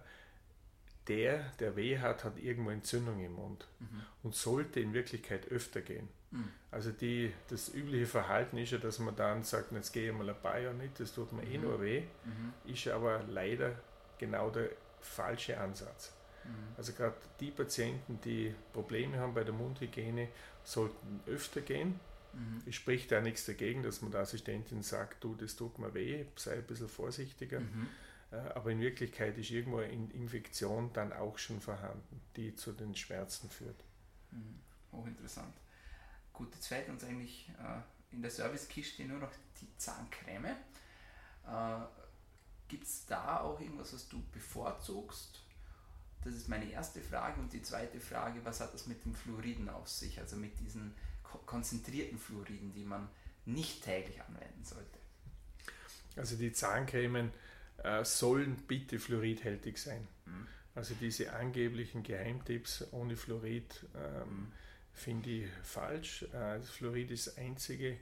der, 1.07 1.51
der 1.59 1.75
weh 1.75 1.99
hat, 1.99 2.23
hat 2.23 2.37
irgendwo 2.37 2.69
Entzündung 2.69 3.23
im 3.23 3.33
Mund 3.33 3.67
mhm. 3.79 4.01
und 4.23 4.35
sollte 4.35 4.79
in 4.79 4.93
Wirklichkeit 4.93 5.47
öfter 5.49 5.81
gehen. 5.81 6.07
Mhm. 6.31 6.47
Also 6.69 6.91
die, 6.91 7.33
das 7.49 7.73
übliche 7.73 8.05
Verhalten 8.05 8.57
ist 8.57 8.71
ja, 8.71 8.77
dass 8.77 8.99
man 8.99 9.15
dann 9.15 9.43
sagt, 9.43 9.71
jetzt 9.73 9.91
gehe 9.91 10.11
ich 10.11 10.17
mal 10.17 10.29
ein 10.29 10.41
paar 10.41 10.59
Jahre 10.59 10.75
nicht, 10.75 10.99
das 10.99 11.13
tut 11.13 11.33
mir 11.33 11.43
eh 11.43 11.57
mhm. 11.57 11.63
nur 11.63 11.81
weh, 11.81 12.03
mhm. 12.23 12.71
ist 12.71 12.87
aber 12.87 13.23
leider 13.23 13.75
genau 14.21 14.49
der 14.49 14.69
falsche 15.01 15.59
Ansatz. 15.59 16.13
Mhm. 16.43 16.75
Also 16.77 16.93
gerade 16.93 17.15
die 17.39 17.51
Patienten, 17.51 18.21
die 18.21 18.55
Probleme 18.71 19.19
haben 19.19 19.33
bei 19.33 19.43
der 19.43 19.53
Mundhygiene, 19.53 20.29
sollten 20.63 21.21
öfter 21.25 21.61
gehen. 21.61 21.99
Mhm. 22.33 22.63
Es 22.65 22.75
spricht 22.75 23.11
da 23.11 23.19
nichts 23.19 23.45
dagegen, 23.45 23.83
dass 23.83 24.01
man 24.01 24.11
der 24.11 24.21
Assistentin 24.21 24.83
sagt, 24.83 25.23
du, 25.23 25.35
das 25.35 25.55
tut 25.55 25.79
mir 25.79 25.93
weh, 25.93 26.25
sei 26.35 26.53
ein 26.53 26.63
bisschen 26.63 26.87
vorsichtiger. 26.87 27.59
Mhm. 27.59 27.89
Äh, 28.31 28.35
aber 28.35 28.71
in 28.71 28.79
Wirklichkeit 28.79 29.37
ist 29.37 29.49
irgendwo 29.49 29.79
eine 29.79 30.11
Infektion 30.13 30.93
dann 30.93 31.11
auch 31.11 31.37
schon 31.37 31.59
vorhanden, 31.59 32.21
die 32.35 32.55
zu 32.55 32.71
den 32.71 32.95
Schmerzen 32.95 33.49
führt. 33.49 33.83
Mhm. 34.31 34.59
Hochinteressant. 34.91 35.53
Gut, 36.31 36.53
jetzt 36.53 36.67
fehlt 36.67 36.87
uns 36.89 37.03
eigentlich 37.03 37.49
äh, 37.59 38.15
in 38.15 38.21
der 38.21 38.31
Servicekiste 38.31 39.03
nur 39.03 39.19
noch 39.19 39.31
die 39.59 39.67
Zahncreme. 39.77 40.55
Äh, 41.45 41.81
Gibt 42.71 42.85
es 42.85 43.05
da 43.05 43.41
auch 43.41 43.59
irgendwas, 43.59 43.93
was 43.93 44.07
du 44.07 44.23
bevorzugst? 44.31 45.41
Das 46.23 46.33
ist 46.33 46.47
meine 46.47 46.71
erste 46.71 47.01
Frage. 47.01 47.41
Und 47.41 47.51
die 47.51 47.61
zweite 47.61 47.99
Frage, 47.99 48.39
was 48.45 48.61
hat 48.61 48.73
das 48.73 48.87
mit 48.87 49.03
dem 49.03 49.13
Fluoriden 49.13 49.67
auf 49.67 49.89
sich? 49.89 50.17
Also 50.21 50.37
mit 50.37 50.57
diesen 50.57 50.95
konzentrierten 51.45 52.17
Fluoriden, 52.17 52.71
die 52.71 52.85
man 52.85 53.09
nicht 53.45 53.83
täglich 53.83 54.21
anwenden 54.21 54.63
sollte. 54.63 54.99
Also 56.15 56.37
die 56.37 56.53
Zahncremen 56.53 57.33
äh, 57.83 58.05
sollen 58.05 58.55
bitte 58.55 58.99
fluoridhältig 58.99 59.77
sein. 59.77 60.07
Mhm. 60.25 60.47
Also 60.73 60.93
diese 60.93 61.33
angeblichen 61.33 62.03
Geheimtipps 62.03 62.85
ohne 62.91 63.17
Fluorid 63.17 63.85
ähm, 63.95 64.29
mhm. 64.29 64.53
finde 64.93 65.29
ich 65.29 65.49
falsch. 65.63 66.23
Äh, 66.31 66.61
Fluorid 66.61 67.11
ist 67.11 67.27
das 67.27 67.37
einzige 67.37 67.99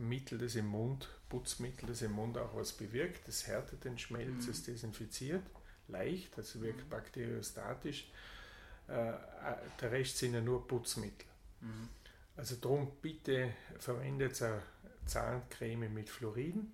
Mittel, 0.00 0.38
das 0.38 0.54
im 0.54 0.66
Mund, 0.66 1.08
Putzmittel, 1.28 1.88
das 1.88 2.02
im 2.02 2.12
Mund 2.12 2.38
auch 2.38 2.54
was 2.54 2.72
bewirkt. 2.72 3.26
Das 3.28 3.46
härtet 3.46 3.84
den 3.84 3.98
Schmelz, 3.98 4.46
mhm. 4.46 4.50
es 4.50 4.62
desinfiziert 4.62 5.42
leicht, 5.88 6.36
also 6.36 6.60
wirkt 6.60 6.84
mhm. 6.84 6.88
bakteriostatisch. 6.88 8.08
Äh, 8.88 9.10
äh, 9.10 9.14
der 9.80 9.92
Rest 9.92 10.18
sind 10.18 10.34
ja 10.34 10.40
nur 10.40 10.66
Putzmittel. 10.66 11.26
Mhm. 11.60 11.88
Also 12.36 12.56
darum 12.56 12.92
bitte 13.00 13.54
verwendet 13.78 14.40
eine 14.42 14.62
Zahncreme 15.06 15.92
mit 15.92 16.10
Fluoriden. 16.10 16.72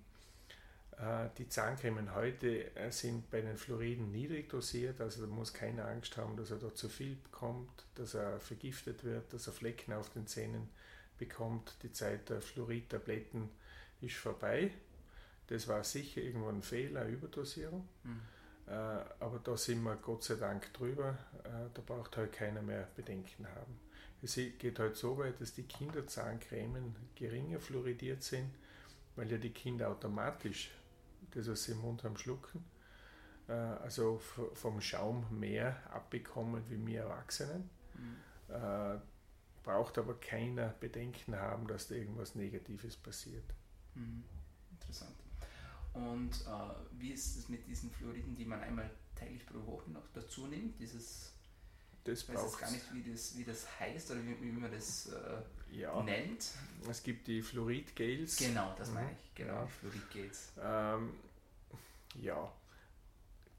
Äh, 0.97 1.29
die 1.37 1.47
Zahncremen 1.47 2.13
heute 2.13 2.71
sind 2.89 3.29
bei 3.31 3.41
den 3.41 3.57
Fluoriden 3.57 4.11
niedrig 4.11 4.49
dosiert, 4.49 4.99
also 4.99 5.25
da 5.25 5.27
muss 5.27 5.53
keine 5.53 5.85
Angst 5.85 6.17
haben, 6.17 6.35
dass 6.35 6.51
er 6.51 6.57
da 6.57 6.73
zu 6.73 6.89
viel 6.89 7.15
bekommt, 7.15 7.85
dass 7.95 8.13
er 8.13 8.39
vergiftet 8.39 9.03
wird, 9.03 9.31
dass 9.33 9.47
er 9.47 9.53
Flecken 9.53 9.93
auf 9.93 10.09
den 10.09 10.27
Zähnen 10.27 10.69
bekommt, 11.25 11.77
die 11.83 11.91
Zeit 11.91 12.29
der 12.29 12.41
Fluoridtabletten 12.41 13.49
ist 14.01 14.15
vorbei. 14.15 14.71
Das 15.47 15.67
war 15.67 15.83
sicher 15.83 16.21
irgendwo 16.21 16.49
ein 16.49 16.61
Fehler, 16.61 17.01
eine 17.01 17.11
Überdosierung. 17.11 17.87
Mhm. 18.03 18.21
Äh, 18.67 18.71
aber 18.71 19.39
da 19.43 19.57
sind 19.57 19.83
wir 19.83 19.95
Gott 19.97 20.23
sei 20.23 20.35
Dank 20.35 20.73
drüber. 20.73 21.17
Äh, 21.43 21.69
da 21.73 21.81
braucht 21.85 22.17
halt 22.17 22.33
keiner 22.33 22.61
mehr 22.61 22.87
Bedenken 22.95 23.47
haben. 23.47 23.79
Es 24.21 24.35
geht 24.35 24.79
halt 24.79 24.95
so 24.95 25.17
weit, 25.17 25.41
dass 25.41 25.53
die 25.53 25.63
Kinderzahncremen 25.63 26.95
geringer 27.15 27.59
fluoridiert 27.59 28.23
sind, 28.23 28.49
weil 29.17 29.29
ja 29.29 29.37
die 29.37 29.51
Kinder 29.51 29.89
automatisch 29.89 30.71
das, 31.31 31.49
was 31.49 31.63
sie 31.65 31.73
im 31.73 31.81
Mund 31.81 32.05
haben, 32.05 32.17
schlucken. 32.17 32.63
Äh, 33.47 33.53
also 33.53 34.19
vom 34.53 34.81
Schaum 34.81 35.25
mehr 35.39 35.77
abbekommen 35.91 36.63
wie 36.69 36.85
wir 36.87 37.01
Erwachsenen. 37.01 37.69
Mhm. 37.95 39.01
Braucht 39.63 39.97
aber 39.97 40.19
keiner 40.19 40.69
Bedenken 40.79 41.35
haben, 41.35 41.67
dass 41.67 41.87
da 41.87 41.95
irgendwas 41.95 42.35
Negatives 42.35 42.97
passiert. 42.97 43.45
Mhm. 43.95 44.23
Interessant. 44.71 45.15
Und 45.93 46.31
äh, 46.31 46.99
wie 46.99 47.11
ist 47.11 47.37
es 47.37 47.49
mit 47.49 47.65
diesen 47.67 47.91
Fluoriden, 47.91 48.35
die 48.35 48.45
man 48.45 48.61
einmal 48.61 48.89
täglich 49.15 49.45
pro 49.45 49.65
Woche 49.65 49.91
noch 49.91 50.07
dazu 50.13 50.47
nimmt? 50.47 50.79
Dieses, 50.79 51.31
das 52.03 52.23
ich 52.23 52.29
weiß 52.29 52.41
jetzt 52.41 52.59
gar 52.59 52.71
nicht, 52.71 52.93
wie 52.93 53.11
das, 53.11 53.37
wie 53.37 53.43
das 53.43 53.79
heißt 53.79 54.11
oder 54.11 54.21
wie, 54.23 54.41
wie 54.41 54.51
man 54.51 54.71
das 54.71 55.07
äh, 55.07 55.77
ja. 55.79 56.01
nennt. 56.03 56.51
Es 56.89 57.03
gibt 57.03 57.27
die 57.27 57.41
Fluoridgels. 57.41 58.37
Genau, 58.37 58.73
das 58.77 58.89
mhm. 58.89 58.95
meine 58.95 59.11
ich. 59.11 59.35
Genau, 59.35 59.53
ja. 59.53 59.65
die 59.65 59.71
Fluoridgels. 59.71 60.51
Ähm, 60.61 61.13
ja, 62.15 62.51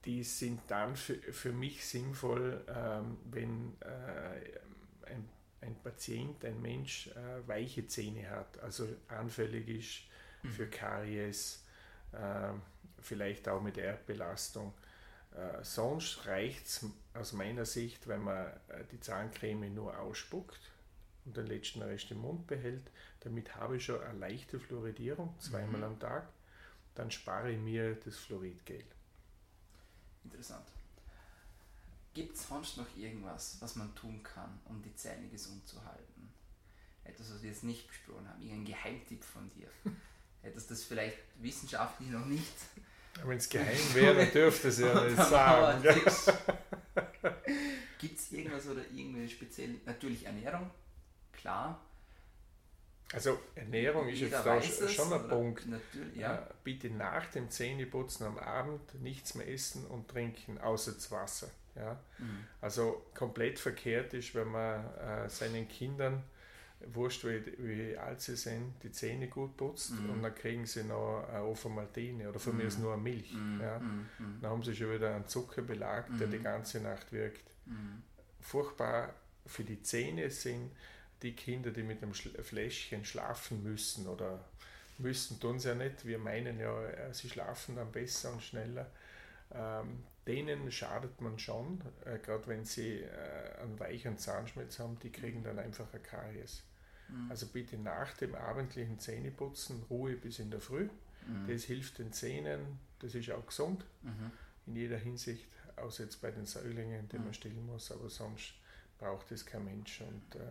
die 0.05 0.23
sind 0.23 0.61
dann 0.69 0.97
für, 0.97 1.15
für 1.15 1.53
mich 1.53 1.85
sinnvoll, 1.87 2.63
ähm, 2.69 3.17
wenn 3.31 3.77
äh, 3.81 5.11
ein 5.11 5.29
ein 5.65 5.77
Patient, 5.83 6.45
ein 6.45 6.61
Mensch 6.61 7.09
äh, 7.09 7.47
weiche 7.47 7.87
Zähne 7.87 8.29
hat, 8.31 8.59
also 8.61 8.87
anfällig 9.09 9.69
ist 9.69 10.01
mhm. 10.43 10.53
für 10.53 10.67
Karies, 10.69 11.65
äh, 12.13 12.53
vielleicht 13.01 13.49
auch 13.49 13.61
mit 13.61 13.79
Erdbelastung. 13.79 14.73
Äh, 15.33 15.65
sonst 15.65 16.27
reicht 16.27 16.67
es 16.67 16.87
aus 17.15 17.33
meiner 17.33 17.65
Sicht, 17.65 18.07
wenn 18.07 18.23
man 18.23 18.47
äh, 18.69 18.85
die 18.93 19.01
Zahncreme 19.01 19.73
nur 19.73 19.99
ausspuckt 19.99 20.61
und 21.25 21.37
den 21.37 21.47
letzten 21.47 21.83
Rest 21.83 22.11
im 22.11 22.19
Mund 22.19 22.47
behält. 22.47 22.91
Damit 23.21 23.55
habe 23.57 23.77
ich 23.79 23.85
schon 23.85 24.03
eine 24.03 24.19
leichte 24.19 24.61
Fluoridierung, 24.61 25.35
zweimal 25.41 25.79
mhm. 25.79 25.85
am 25.85 25.99
Tag. 25.99 26.29
Dann 26.95 27.11
spare 27.11 27.51
ich 27.51 27.59
mir 27.59 27.97
das 27.97 28.17
Fluoridgel. 28.17 28.85
Interessant. 30.25 30.74
Gibt 32.15 32.37
es 32.37 32.49
sonst 32.49 32.77
noch 32.77 32.87
irgendwas, 32.97 33.57
was 33.61 33.75
man 33.75 33.93
tun 33.97 34.23
kann, 34.23 34.61
um 34.67 34.81
die 34.83 34.95
Zähne 34.95 35.29
gesund 35.29 35.67
zu 35.67 35.85
halten? 35.85 36.33
Etwas, 37.03 37.35
was 37.35 37.43
wir 37.43 37.51
jetzt 37.51 37.65
nicht 37.65 37.89
besprochen 37.89 38.29
haben, 38.29 38.41
irgendein 38.41 38.73
Geheimtipp 38.73 39.25
von 39.25 39.51
dir. 39.51 39.69
Hättest 40.43 40.71
du 40.71 40.75
das 40.75 40.85
vielleicht 40.85 41.19
wissenschaftlich 41.41 42.11
noch 42.11 42.25
nicht? 42.27 42.55
Wenn 43.25 43.39
es 43.39 43.49
geheim 43.49 43.95
wäre, 43.95 44.27
dürfte 44.27 44.69
es 44.69 44.79
ja 44.79 45.05
nicht 45.09 45.17
sagen. 45.17 45.83
Gibt 47.99 48.19
es 48.19 48.33
irgendwas 48.33 48.69
oder 48.69 48.83
irgendwie 48.93 49.29
speziell? 49.29 49.81
Natürlich 49.85 50.25
Ernährung, 50.25 50.71
klar. 51.33 51.81
Also 53.15 53.39
Ernährung 53.55 54.09
ist 54.09 54.21
jetzt 54.21 54.45
da 54.45 54.61
schon 54.61 55.13
ein 55.13 55.29
Punkt. 55.29 55.67
Ja. 56.15 56.47
Bitte 56.65 56.91
nach 56.91 57.27
dem 57.27 57.51
Zähneputzen 57.51 58.27
am 58.27 58.39
Abend 58.39 59.01
nichts 59.03 59.35
mehr 59.35 59.49
essen 59.49 59.87
und 59.87 60.09
trinken, 60.09 60.59
außer 60.59 60.93
das 60.93 61.11
Wasser. 61.11 61.49
Ja? 61.77 62.01
Mhm. 62.19 62.45
Also 62.61 63.07
komplett 63.15 63.59
verkehrt 63.59 64.15
ist, 64.15 64.35
wenn 64.35 64.49
man 64.49 64.85
äh, 64.97 65.29
seinen 65.29 65.69
Kindern, 65.69 66.23
wurscht 66.93 67.25
wie, 67.25 67.41
wie 67.59 67.97
alt 67.97 68.21
sie 68.21 68.37
sind, 68.37 68.75
die 68.83 68.91
Zähne 68.91 69.29
gut 69.29 69.57
putzt 69.57 69.93
mhm. 69.93 70.11
und 70.11 70.23
dann 70.23 70.35
kriegen 70.35 70.67
sie 70.67 70.85
noch 70.85 71.27
eine 71.29 71.45
Ofomaltine 71.45 72.29
oder 72.29 72.39
von 72.39 72.53
mhm. 72.53 72.59
mir 72.59 72.65
ist 72.65 72.79
nur 72.79 72.93
eine 72.93 73.03
Milch. 73.03 73.33
Mhm. 73.33 73.61
Ja? 73.61 73.79
Mhm. 73.79 74.07
Mhm. 74.19 74.39
Dann 74.43 74.51
haben 74.51 74.63
sie 74.63 74.75
schon 74.75 74.93
wieder 74.93 75.15
einen 75.15 75.27
Zuckerbelag, 75.27 76.07
der 76.19 76.27
die 76.27 76.41
ganze 76.41 76.81
Nacht 76.81 77.13
wirkt. 77.13 77.45
Furchtbar 78.41 79.15
für 79.47 79.65
die 79.65 79.81
Zähne 79.83 80.29
sind 80.31 80.71
die 81.23 81.35
Kinder, 81.35 81.71
die 81.71 81.83
mit 81.83 82.03
einem 82.03 82.15
Fläschchen 82.15 83.05
schlafen 83.05 83.63
müssen 83.63 84.07
oder 84.07 84.45
Müssten 84.99 85.41
tun 85.41 85.59
sie 85.59 85.69
ja 85.69 85.75
nicht. 85.75 86.07
Wir 86.07 86.19
meinen 86.19 86.59
ja, 86.61 86.85
äh, 86.85 87.13
sie 87.13 87.29
schlafen 87.29 87.77
dann 87.77 87.91
besser 87.91 88.33
und 88.33 88.43
schneller. 88.43 88.91
Ähm, 89.53 90.05
denen 90.27 90.71
schadet 90.71 91.21
man 91.21 91.39
schon, 91.39 91.81
äh, 92.05 92.19
gerade 92.19 92.47
wenn 92.47 92.65
sie 92.65 93.01
äh, 93.01 93.61
einen 93.61 93.79
weichen 93.79 94.19
Zahnschmelz 94.19 94.79
haben, 94.79 94.99
die 95.01 95.11
kriegen 95.11 95.43
dann 95.43 95.59
einfach 95.59 95.93
eine 95.93 96.03
Karies. 96.03 96.63
Mhm. 97.09 97.31
Also 97.31 97.47
bitte 97.47 97.77
nach 97.77 98.17
dem 98.17 98.35
abendlichen 98.35 98.99
Zähneputzen 98.99 99.83
Ruhe 99.91 100.17
bis 100.17 100.39
in 100.39 100.51
der 100.51 100.61
Früh. 100.61 100.89
Mhm. 101.27 101.49
Das 101.49 101.65
hilft 101.65 101.99
den 101.99 102.13
Zähnen, 102.13 102.79
das 103.01 103.15
ist 103.15 103.31
auch 103.31 103.47
gesund 103.47 103.85
mhm. 104.03 104.31
in 104.67 104.77
jeder 104.77 104.97
Hinsicht, 104.97 105.49
außer 105.77 106.05
jetzt 106.05 106.21
bei 106.23 106.31
den 106.31 106.47
Säuglingen, 106.47 107.09
die 107.09 107.19
man 107.19 107.29
mhm. 107.29 107.35
stillen 107.35 107.67
muss, 107.67 107.91
aber 107.91 108.09
sonst 108.09 108.55
braucht 108.99 109.31
es 109.33 109.45
kein 109.45 109.65
Mensch 109.65 110.01
und 110.01 110.37
äh, 110.37 110.45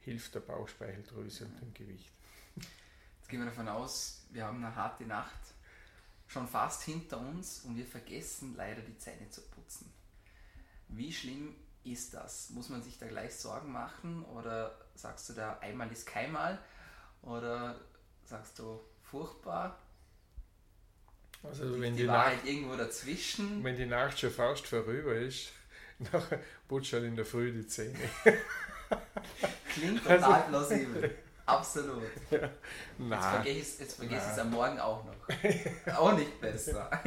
hilft 0.00 0.34
der 0.34 0.40
Bauchspeicheldrüse 0.40 1.44
und 1.44 1.60
dem 1.60 1.74
Gewicht. 1.74 2.10
Jetzt 2.56 3.28
gehen 3.28 3.40
wir 3.40 3.46
davon 3.46 3.68
aus, 3.68 4.24
wir 4.30 4.44
haben 4.44 4.64
eine 4.64 4.74
harte 4.74 5.04
Nacht 5.04 5.40
schon 6.26 6.46
fast 6.46 6.82
hinter 6.84 7.18
uns 7.18 7.60
und 7.60 7.76
wir 7.76 7.86
vergessen 7.86 8.54
leider 8.56 8.82
die 8.82 8.96
Zähne 8.98 9.28
zu 9.30 9.42
putzen. 9.42 9.92
Wie 10.88 11.12
schlimm 11.12 11.56
ist 11.84 12.14
das? 12.14 12.50
Muss 12.50 12.68
man 12.68 12.82
sich 12.82 12.98
da 12.98 13.06
gleich 13.06 13.34
Sorgen 13.34 13.72
machen 13.72 14.24
oder 14.24 14.78
sagst 14.94 15.28
du 15.28 15.32
da 15.32 15.58
einmal 15.58 15.90
ist 15.90 16.06
keinmal 16.06 16.58
oder 17.22 17.80
sagst 18.24 18.58
du 18.58 18.80
furchtbar? 19.02 19.78
Also 21.42 21.74
die, 21.74 21.80
wenn 21.80 21.96
die, 21.96 22.02
die 22.02 22.08
Wahrheit 22.08 22.36
Nacht, 22.38 22.46
irgendwo 22.46 22.76
dazwischen. 22.76 23.64
Wenn 23.64 23.76
die 23.76 23.86
Nacht 23.86 24.18
schon 24.18 24.30
fast 24.30 24.66
vorüber 24.66 25.14
ist, 25.14 25.52
nachher 25.98 26.40
putzt 26.68 26.92
halt 26.92 27.04
in 27.04 27.16
der 27.16 27.24
Früh 27.24 27.52
die 27.52 27.66
Zähne. 27.66 27.98
Klingt 29.72 30.02
total 30.02 30.22
also, 30.22 30.48
plausibel. 30.48 31.14
Absolut. 31.46 32.02
Ja. 32.30 32.50
Jetzt 33.44 33.94
vergesse 33.94 34.26
ich 34.26 34.32
es 34.32 34.38
am 34.38 34.50
Morgen 34.50 34.78
auch 34.78 35.04
noch. 35.04 35.14
auch 35.96 36.16
nicht 36.16 36.40
besser. 36.40 36.90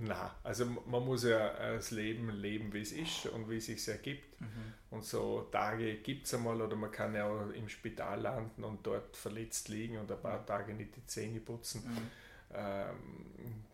Na, 0.00 0.36
also 0.44 0.64
man 0.64 1.04
muss 1.04 1.24
ja 1.24 1.74
das 1.74 1.90
Leben 1.90 2.30
leben, 2.30 2.72
wie 2.72 2.82
es 2.82 2.92
ist 2.92 3.26
und 3.26 3.50
wie 3.50 3.56
es 3.56 3.66
sich 3.66 3.88
ergibt. 3.88 4.40
Mhm. 4.40 4.74
Und 4.90 5.04
so 5.04 5.48
Tage 5.50 5.96
gibt 5.96 6.26
es 6.26 6.34
einmal 6.34 6.62
oder 6.62 6.76
man 6.76 6.92
kann 6.92 7.14
ja 7.14 7.26
auch 7.26 7.50
im 7.50 7.68
Spital 7.68 8.20
landen 8.20 8.62
und 8.62 8.86
dort 8.86 9.16
verletzt 9.16 9.68
liegen 9.68 9.98
und 9.98 10.10
ein 10.10 10.20
paar 10.20 10.46
Tage 10.46 10.72
nicht 10.72 10.94
die 10.94 11.04
Zähne 11.06 11.40
putzen. 11.40 11.82
Mhm. 11.84 12.10
Ähm, 12.54 13.64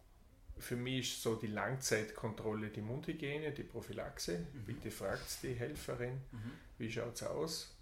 für 0.59 0.77
mich 0.77 1.15
ist 1.15 1.23
so 1.23 1.35
die 1.35 1.49
Langzeitkontrolle 1.49 2.69
die 2.69 2.81
Mundhygiene, 2.81 3.53
die 3.53 3.63
Prophylaxe. 3.63 4.39
Mhm. 4.39 4.65
Bitte 4.65 4.91
fragt 4.91 5.43
die 5.43 5.55
Helferin, 5.55 6.21
mhm. 6.33 6.53
wie 6.79 6.91
schaut 6.91 7.15
es 7.15 7.23
aus. 7.25 7.75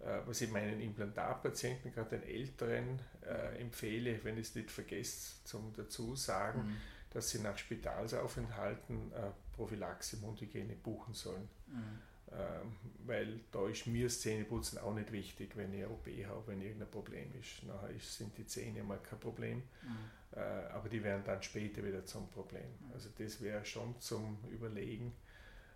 Äh, 0.00 0.20
was 0.26 0.40
ich 0.40 0.50
meinen 0.50 0.80
Implantatpatienten, 0.80 1.92
gerade 1.92 2.18
den 2.18 2.28
Älteren, 2.28 3.00
äh, 3.22 3.60
empfehle, 3.60 4.22
wenn 4.24 4.36
ich 4.36 4.48
es 4.48 4.54
nicht 4.54 4.70
vergesse, 4.70 5.44
zum 5.44 5.72
dazu 5.72 6.14
sagen, 6.14 6.68
mhm. 6.68 6.76
dass 7.10 7.30
sie 7.30 7.40
nach 7.40 7.58
Spitalsaufenthalten 7.58 9.12
äh, 9.12 9.30
Prophylaxe 9.54 10.18
Mundhygiene 10.18 10.74
buchen 10.74 11.14
sollen. 11.14 11.48
Mhm. 11.66 11.98
Ähm, 12.30 12.76
weil 13.06 13.40
da 13.52 13.66
ist 13.68 13.86
mir 13.86 14.04
das 14.04 14.20
Zähneputzen 14.20 14.78
auch 14.78 14.92
nicht 14.92 15.12
wichtig, 15.12 15.56
wenn 15.56 15.72
ich 15.72 15.86
OP 15.86 16.06
habe, 16.26 16.46
wenn 16.46 16.60
irgendein 16.60 16.90
Problem 16.90 17.32
ist. 17.40 17.62
Nachher 17.62 17.98
sind 18.00 18.36
die 18.36 18.44
Zähne 18.44 18.82
mal 18.82 18.98
kein 18.98 19.18
Problem, 19.18 19.62
mhm. 19.82 20.36
äh, 20.36 20.40
aber 20.40 20.90
die 20.90 21.02
werden 21.02 21.22
dann 21.24 21.42
später 21.42 21.82
wieder 21.82 22.04
zum 22.04 22.30
Problem. 22.30 22.68
Mhm. 22.80 22.92
Also 22.92 23.08
das 23.16 23.40
wäre 23.40 23.64
schon 23.64 23.98
zum 24.00 24.38
Überlegen. 24.50 25.14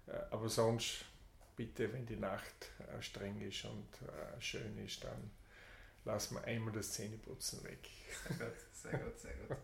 Äh, 0.06 0.12
aber 0.30 0.48
sonst 0.50 1.06
bitte, 1.56 1.90
wenn 1.92 2.04
die 2.04 2.16
Nacht 2.16 2.70
äh, 2.80 3.00
streng 3.00 3.40
ist 3.40 3.64
und 3.64 3.88
äh, 4.02 4.40
schön 4.40 4.76
ist, 4.84 5.02
dann 5.04 5.30
lassen 6.04 6.34
wir 6.34 6.44
einmal 6.44 6.74
das 6.74 6.92
Zähneputzen 6.92 7.64
weg. 7.64 7.88
Sehr 8.28 8.36
gut, 8.36 8.56
sehr 8.72 8.98
gut, 8.98 9.20
sehr 9.20 9.34
gut. 9.34 9.56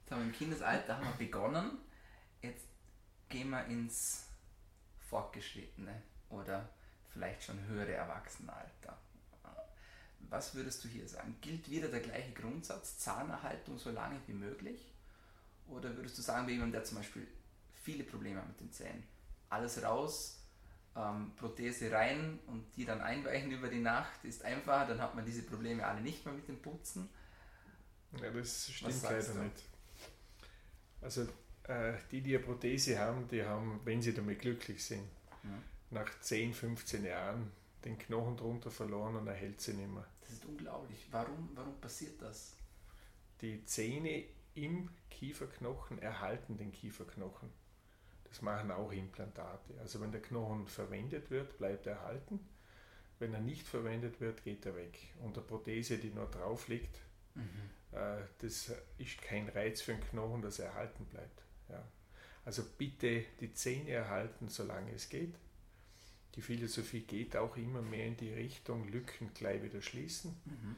Jetzt 0.00 0.10
haben 0.10 0.20
wir 0.20 0.26
im 0.26 0.32
Kindesalter 0.32 0.96
haben 0.96 1.06
wir 1.06 1.26
begonnen. 1.26 1.78
Jetzt 2.42 2.66
gehen 3.28 3.50
wir 3.50 3.64
ins 3.66 4.26
Fortgeschrittene 4.98 6.02
oder 6.28 6.68
vielleicht 7.12 7.44
schon 7.44 7.64
höhere 7.66 7.92
Erwachsenenalter. 7.92 8.98
Was 10.30 10.54
würdest 10.54 10.82
du 10.84 10.88
hier 10.88 11.06
sagen? 11.06 11.36
Gilt 11.40 11.70
wieder 11.70 11.88
der 11.88 12.00
gleiche 12.00 12.32
Grundsatz, 12.32 12.98
Zahnerhaltung 12.98 13.78
so 13.78 13.90
lange 13.90 14.18
wie 14.26 14.32
möglich? 14.32 14.92
Oder 15.68 15.96
würdest 15.96 16.18
du 16.18 16.22
sagen, 16.22 16.46
wie 16.46 16.52
jemand, 16.52 16.74
der 16.74 16.84
zum 16.84 16.98
Beispiel 16.98 17.26
viele 17.82 18.04
Probleme 18.04 18.40
hat 18.40 18.48
mit 18.48 18.60
den 18.60 18.72
Zähnen, 18.72 19.04
alles 19.48 19.82
raus, 19.82 20.42
ähm, 20.96 21.32
Prothese 21.36 21.90
rein 21.92 22.38
und 22.46 22.64
die 22.76 22.84
dann 22.84 23.00
einweichen 23.00 23.50
über 23.50 23.68
die 23.68 23.80
Nacht 23.80 24.24
ist 24.24 24.44
einfacher, 24.44 24.86
dann 24.86 25.00
hat 25.00 25.14
man 25.14 25.24
diese 25.24 25.42
Probleme 25.42 25.84
alle 25.86 26.00
nicht 26.00 26.24
mehr 26.24 26.34
mit 26.34 26.48
dem 26.48 26.60
Putzen. 26.60 27.08
Ja, 28.20 28.30
das 28.30 28.70
stimmt 28.70 29.02
leider 29.02 29.34
nicht. 29.34 29.64
Also 31.00 31.22
äh, 31.64 31.94
die, 32.10 32.20
die 32.22 32.36
eine 32.36 32.44
Prothese 32.44 32.98
haben, 32.98 33.28
die 33.28 33.44
haben, 33.44 33.80
wenn 33.84 34.00
sie 34.00 34.14
damit 34.14 34.40
glücklich 34.40 34.84
sind, 34.84 35.08
ja. 35.42 35.50
Nach 35.90 36.20
10, 36.20 36.54
15 36.54 37.04
Jahren 37.04 37.50
den 37.84 37.98
Knochen 37.98 38.36
drunter 38.36 38.70
verloren 38.70 39.16
und 39.16 39.26
er 39.26 39.34
hält 39.34 39.60
sie 39.60 39.74
nicht 39.74 39.92
mehr. 39.92 40.06
Das 40.22 40.32
ist 40.32 40.44
unglaublich. 40.44 41.06
Warum, 41.10 41.50
warum 41.54 41.78
passiert 41.80 42.20
das? 42.20 42.54
Die 43.40 43.64
Zähne 43.66 44.24
im 44.54 44.88
Kieferknochen 45.10 45.98
erhalten 45.98 46.56
den 46.56 46.72
Kieferknochen. 46.72 47.50
Das 48.24 48.42
machen 48.42 48.70
auch 48.70 48.90
Implantate. 48.90 49.78
Also 49.80 50.00
wenn 50.00 50.12
der 50.12 50.22
Knochen 50.22 50.66
verwendet 50.66 51.30
wird, 51.30 51.56
bleibt 51.58 51.86
er 51.86 51.94
erhalten. 51.96 52.40
Wenn 53.18 53.32
er 53.32 53.40
nicht 53.40 53.66
verwendet 53.66 54.20
wird, 54.20 54.42
geht 54.42 54.66
er 54.66 54.74
weg. 54.76 54.98
Und 55.22 55.36
eine 55.36 55.46
Prothese, 55.46 55.98
die 55.98 56.10
nur 56.10 56.26
drauf 56.26 56.68
liegt, 56.68 56.98
mhm. 57.34 57.70
äh, 57.92 58.22
das 58.38 58.72
ist 58.98 59.22
kein 59.22 59.48
Reiz 59.48 59.82
für 59.82 59.92
den 59.92 60.00
Knochen, 60.00 60.42
dass 60.42 60.58
er 60.58 60.66
erhalten 60.66 61.04
bleibt. 61.06 61.42
Ja. 61.68 61.84
Also 62.44 62.64
bitte 62.76 63.24
die 63.40 63.54
Zähne 63.54 63.90
erhalten, 63.90 64.48
solange 64.48 64.92
es 64.92 65.08
geht. 65.08 65.34
Die 66.34 66.42
Philosophie 66.42 67.02
geht 67.02 67.36
auch 67.36 67.56
immer 67.56 67.80
mehr 67.80 68.06
in 68.06 68.16
die 68.16 68.32
Richtung, 68.32 68.88
Lücken 68.88 69.32
gleich 69.34 69.62
wieder 69.62 69.80
schließen. 69.80 70.34
Mhm. 70.44 70.76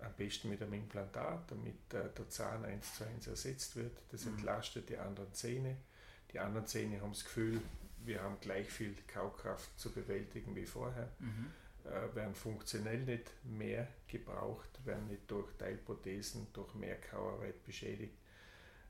Am 0.00 0.12
besten 0.16 0.50
mit 0.50 0.60
einem 0.60 0.74
Implantat, 0.74 1.50
damit 1.50 1.94
äh, 1.94 2.10
der 2.16 2.28
Zahn 2.28 2.64
eins 2.64 2.96
zu 2.96 3.04
eins 3.04 3.26
ersetzt 3.26 3.76
wird. 3.76 3.96
Das 4.10 4.24
mhm. 4.24 4.34
entlastet 4.34 4.88
die 4.88 4.98
anderen 4.98 5.32
Zähne. 5.32 5.76
Die 6.32 6.38
anderen 6.38 6.66
Zähne 6.66 7.00
haben 7.00 7.12
das 7.12 7.24
Gefühl, 7.24 7.60
wir 8.04 8.22
haben 8.22 8.38
gleich 8.40 8.68
viel 8.68 8.94
Kaukraft 9.06 9.78
zu 9.78 9.92
bewältigen 9.92 10.56
wie 10.56 10.66
vorher, 10.66 11.08
mhm. 11.20 11.52
äh, 11.84 12.14
werden 12.14 12.34
funktionell 12.34 13.02
nicht 13.02 13.30
mehr 13.44 13.88
gebraucht, 14.08 14.84
werden 14.84 15.06
nicht 15.06 15.30
durch 15.30 15.52
Teilprothesen, 15.56 16.48
durch 16.52 16.74
mehr 16.74 17.00
Kauarbeit 17.00 17.62
beschädigt. 17.64 18.14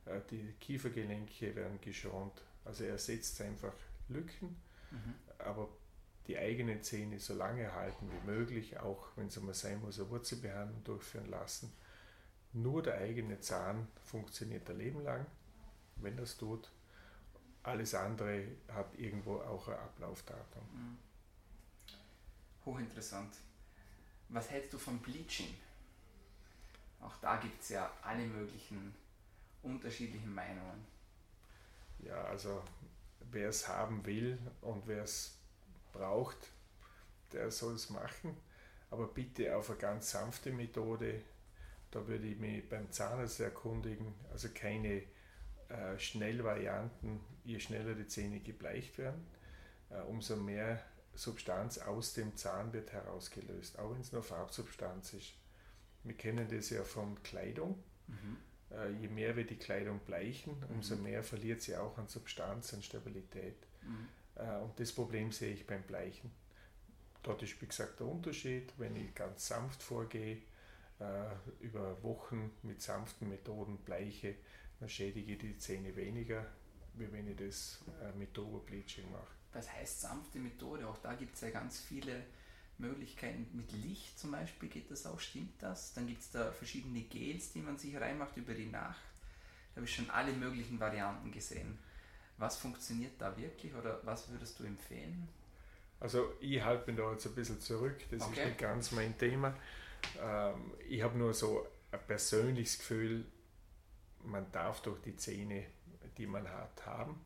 Äh, 0.07 0.21
die 0.31 0.55
Kiefergelenke 0.61 1.55
werden 1.55 1.81
geschont. 1.81 2.43
Also 2.65 2.85
er 2.85 2.99
setzt 2.99 3.41
einfach 3.41 3.75
Lücken, 4.09 4.57
mhm. 4.91 5.15
aber 5.39 5.69
die 6.27 6.39
eigenen 6.39 6.83
Zähne 6.83 7.19
so 7.19 7.35
lange 7.35 7.63
erhalten 7.63 8.11
wie 8.11 8.31
möglich, 8.31 8.79
auch 8.79 9.09
wenn 9.17 9.27
es 9.27 9.39
einmal 9.39 9.55
sein 9.55 9.81
muss, 9.81 9.99
eine 9.99 10.11
Wurzelbehandlung 10.11 10.85
durchführen 10.85 11.31
lassen. 11.31 11.73
Nur 12.53 12.83
der 12.83 12.99
eigene 12.99 13.41
Zahn 13.41 13.89
funktioniert 14.05 14.69
ein 14.71 14.79
Leben 14.79 15.03
lang. 15.03 15.27
Wenn 15.97 16.17
das 16.17 16.37
tut, 16.37 16.71
alles 17.63 17.95
andere 17.95 18.47
hat 18.69 18.95
irgendwo 18.99 19.37
auch 19.37 19.69
ein 19.69 19.75
Ablaufdatum. 19.75 20.63
Mhm. 20.73 20.99
Hochinteressant. 22.65 23.35
Was 24.29 24.51
hältst 24.51 24.73
du 24.73 24.79
von 24.79 24.99
Bleaching? 24.99 25.55
Auch 27.01 27.17
da 27.21 27.37
gibt 27.37 27.61
es 27.63 27.71
ja 27.71 27.91
alle 28.03 28.25
möglichen 28.27 28.95
unterschiedlichen 29.63 30.33
Meinungen. 30.33 30.87
Ja, 31.99 32.25
also 32.25 32.63
wer 33.31 33.49
es 33.49 33.67
haben 33.69 34.05
will 34.05 34.39
und 34.61 34.87
wer 34.87 35.03
es 35.03 35.39
braucht, 35.93 36.39
der 37.33 37.51
soll 37.51 37.75
es 37.75 37.91
machen. 37.91 38.37
Aber 38.91 39.07
bitte 39.07 39.57
auf 39.57 39.71
eine 39.71 39.79
ganz 39.79 40.11
sanfte 40.11 40.53
Methode. 40.53 41.23
Da 41.91 42.07
würde 42.07 42.27
ich 42.27 42.39
mich 42.39 42.69
beim 42.69 42.91
Zahnarzt 42.91 43.41
erkundigen. 43.41 44.15
Also 44.31 44.49
keine 44.55 45.03
äh, 45.69 45.99
Schnellvarianten, 45.99 47.21
je 47.45 47.59
schneller 47.59 47.95
die 47.95 48.07
Zähne 48.07 48.41
gebleicht 48.41 48.99
werden, 48.99 49.27
äh, 49.91 50.01
umso 50.03 50.37
mehr 50.37 50.83
Substanz 51.15 51.79
aus 51.79 52.15
dem 52.15 52.37
Zahn 52.37 52.73
wird 52.73 52.93
herausgelöst, 52.93 53.79
auch 53.79 53.93
wenn 53.93 54.01
es 54.01 54.13
nur 54.13 54.23
Farbsubstanz 54.23 55.15
ist. 55.15 55.33
Wir 56.05 56.15
kennen 56.15 56.49
das 56.51 56.71
ja 56.71 56.83
von 56.85 57.23
Kleidung. 57.23 57.83
Mhm. 58.07 58.37
Äh, 58.71 58.91
je 59.01 59.09
mehr 59.09 59.37
wir 59.37 59.47
die 59.47 59.57
Kleidung 59.57 60.01
bleichen, 60.01 60.63
umso 60.71 60.97
mhm. 60.97 61.05
mehr 61.05 61.23
verliert 61.23 61.63
sie 61.63 61.77
auch 61.77 61.99
an 61.99 62.09
Substanz, 62.09 62.75
an 62.75 62.83
Stabilität. 62.83 63.57
Mhm. 63.83 64.09
Äh, 64.37 64.59
und 64.59 64.79
das 64.79 64.93
Problem 64.93 65.33
sehe 65.33 65.55
ich 65.55 65.67
beim 65.67 65.83
Bleichen. 65.83 66.31
Dort 67.23 67.43
ist, 67.43 67.61
wie 67.63 67.67
gesagt, 67.67 68.01
der 68.01 68.07
Unterschied, 68.09 68.73
wenn 68.79 68.97
ich 68.97 69.15
ganz 69.15 69.47
sanft 69.47 69.83
vorgehe, 69.83 70.39
äh, 70.99 71.65
über 71.65 72.03
Wochen 72.03 72.51
mit 72.63 72.83
sanften 72.83 73.29
Methoden 73.29 73.79
bleiche, 73.79 74.35
dann 74.81 74.89
schädige 74.89 75.33
ich 75.33 75.39
die 75.39 75.59
Zähne 75.59 75.95
weniger, 75.95 76.47
wie 76.95 77.11
wenn 77.13 77.29
ich 77.29 77.37
das 77.37 77.81
äh, 78.03 78.17
mit 78.19 78.35
Turbo-Bleaching 78.35 79.11
mache. 79.11 79.31
Was 79.53 79.71
heißt 79.73 80.01
sanfte 80.01 80.39
Methode? 80.39 80.89
Auch 80.89 80.99
da 80.99 81.15
gibt 81.15 81.35
es 81.35 81.43
ja 81.43 81.51
ganz 81.51 81.79
viele 81.79 82.25
Möglichkeiten 82.79 83.47
mit 83.53 83.71
Licht 83.73 84.19
zum 84.19 84.33
Beispiel, 84.33 84.69
geht 84.69 84.91
das 84.91 85.07
auch, 85.07 85.21
stimmt 85.21 85.63
das? 85.63 85.93
Dann 85.93 86.07
gibt 86.07 86.23
es 86.23 86.31
da 86.31 86.51
verschiedene 86.51 87.03
Gels, 87.03 87.53
die 87.53 87.61
man 87.61 87.79
sich 87.79 87.97
reinmacht 87.97 88.37
über 88.37 88.55
die 88.55 88.67
Nacht. 88.67 89.01
Da 89.71 89.77
habe 89.77 89.87
ich 89.87 89.95
schon 89.95 90.11
alle 90.11 90.33
möglichen 90.33 90.81
Varianten 90.81 91.31
gesehen. 91.31 91.79
Was 92.43 92.57
funktioniert 92.57 93.13
da 93.21 93.37
wirklich 93.37 93.73
oder 93.73 94.01
was 94.03 94.29
würdest 94.29 94.59
du 94.59 94.65
empfehlen? 94.65 95.29
Also 96.01 96.33
ich 96.41 96.61
halte 96.61 96.91
mich 96.91 97.01
da 97.01 97.13
jetzt 97.13 97.25
ein 97.25 97.37
bisschen 97.37 97.61
zurück, 97.61 98.01
das 98.11 98.23
okay. 98.23 98.41
ist 98.41 98.47
nicht 98.47 98.59
ganz 98.59 98.91
mein 98.91 99.17
Thema. 99.17 99.55
Ähm, 100.21 100.73
ich 100.89 101.01
habe 101.03 101.17
nur 101.17 101.35
so 101.35 101.65
ein 101.93 102.01
persönliches 102.05 102.79
Gefühl, 102.79 103.25
man 104.25 104.51
darf 104.51 104.83
durch 104.83 105.01
die 105.03 105.15
Zähne, 105.15 105.67
die 106.19 106.27
man 106.27 106.49
hat, 106.49 106.85
haben. 106.85 107.25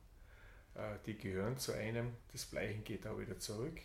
Äh, 0.74 0.98
die 1.06 1.16
gehören 1.16 1.56
zu 1.56 1.72
einem. 1.72 2.12
Das 2.32 2.44
Bleichen 2.44 2.84
geht 2.84 3.06
auch 3.06 3.18
wieder 3.18 3.38
zurück. 3.38 3.80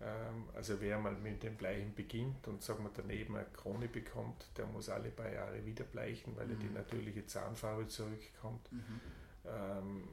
Ähm, 0.00 0.44
also 0.54 0.80
wer 0.80 1.00
mal 1.00 1.14
mit 1.14 1.42
dem 1.42 1.56
Bleichen 1.56 1.96
beginnt 1.96 2.46
und 2.46 2.62
sagen 2.62 2.84
wir 2.84 2.92
daneben 2.94 3.34
eine 3.34 3.46
Krone 3.46 3.88
bekommt, 3.88 4.46
der 4.56 4.66
muss 4.66 4.88
alle 4.88 5.10
paar 5.10 5.32
Jahre 5.32 5.66
wieder 5.66 5.82
bleichen, 5.82 6.36
weil 6.36 6.46
mhm. 6.46 6.60
die 6.60 6.70
natürliche 6.70 7.26
Zahnfarbe 7.26 7.88
zurückkommt. 7.88 8.70
Mhm. 8.70 9.00
Ähm, 9.44 10.08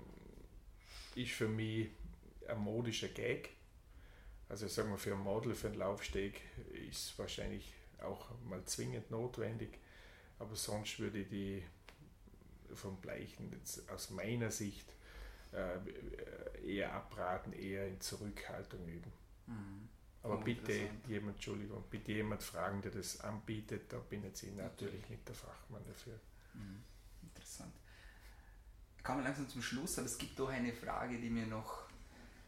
ist 1.15 1.31
für 1.31 1.47
mich 1.47 1.89
ein 2.47 2.59
modischer 2.59 3.07
Gag. 3.07 3.49
Also 4.47 4.67
sagen 4.67 4.91
wir 4.91 4.97
für 4.97 5.13
ein 5.13 5.19
Model, 5.19 5.55
für 5.55 5.67
einen 5.67 5.77
Laufsteg 5.77 6.41
ist 6.89 7.09
es 7.09 7.19
wahrscheinlich 7.19 7.73
auch 8.01 8.29
mal 8.43 8.63
zwingend 8.65 9.09
notwendig, 9.09 9.79
aber 10.37 10.55
sonst 10.55 10.99
würde 10.99 11.19
ich 11.19 11.29
die 11.29 11.63
vom 12.75 12.97
Bleichen 12.97 13.51
jetzt 13.51 13.89
aus 13.89 14.11
meiner 14.11 14.51
Sicht 14.51 14.85
äh, 15.51 15.79
eher 16.63 16.93
abraten, 16.93 17.53
eher 17.53 17.87
in 17.87 17.99
Zurückhaltung 18.01 18.87
üben. 18.87 19.11
Mhm. 19.47 19.89
Aber 20.21 20.37
bitte 20.37 20.89
jemand, 21.07 21.35
Entschuldigung, 21.35 21.83
bitte 21.89 22.11
jemand 22.11 22.41
fragen, 22.41 22.81
der 22.81 22.91
das 22.91 23.21
anbietet, 23.21 23.93
da 23.93 23.99
bin 23.99 24.23
jetzt 24.23 24.41
ich 24.43 24.53
natürlich 24.53 25.07
nicht 25.09 25.27
der 25.27 25.35
Fachmann 25.35 25.83
dafür. 25.85 26.19
Mhm. 26.53 26.83
Interessant. 27.21 27.73
Kommen 29.05 29.23
langsam 29.23 29.47
zum 29.47 29.61
Schluss, 29.61 29.99
aber 29.99 30.07
es 30.07 30.17
gibt 30.17 30.39
doch 30.39 30.49
eine 30.49 30.73
Frage, 30.73 31.19
die 31.19 31.29
mir 31.29 31.45
noch, 31.45 31.83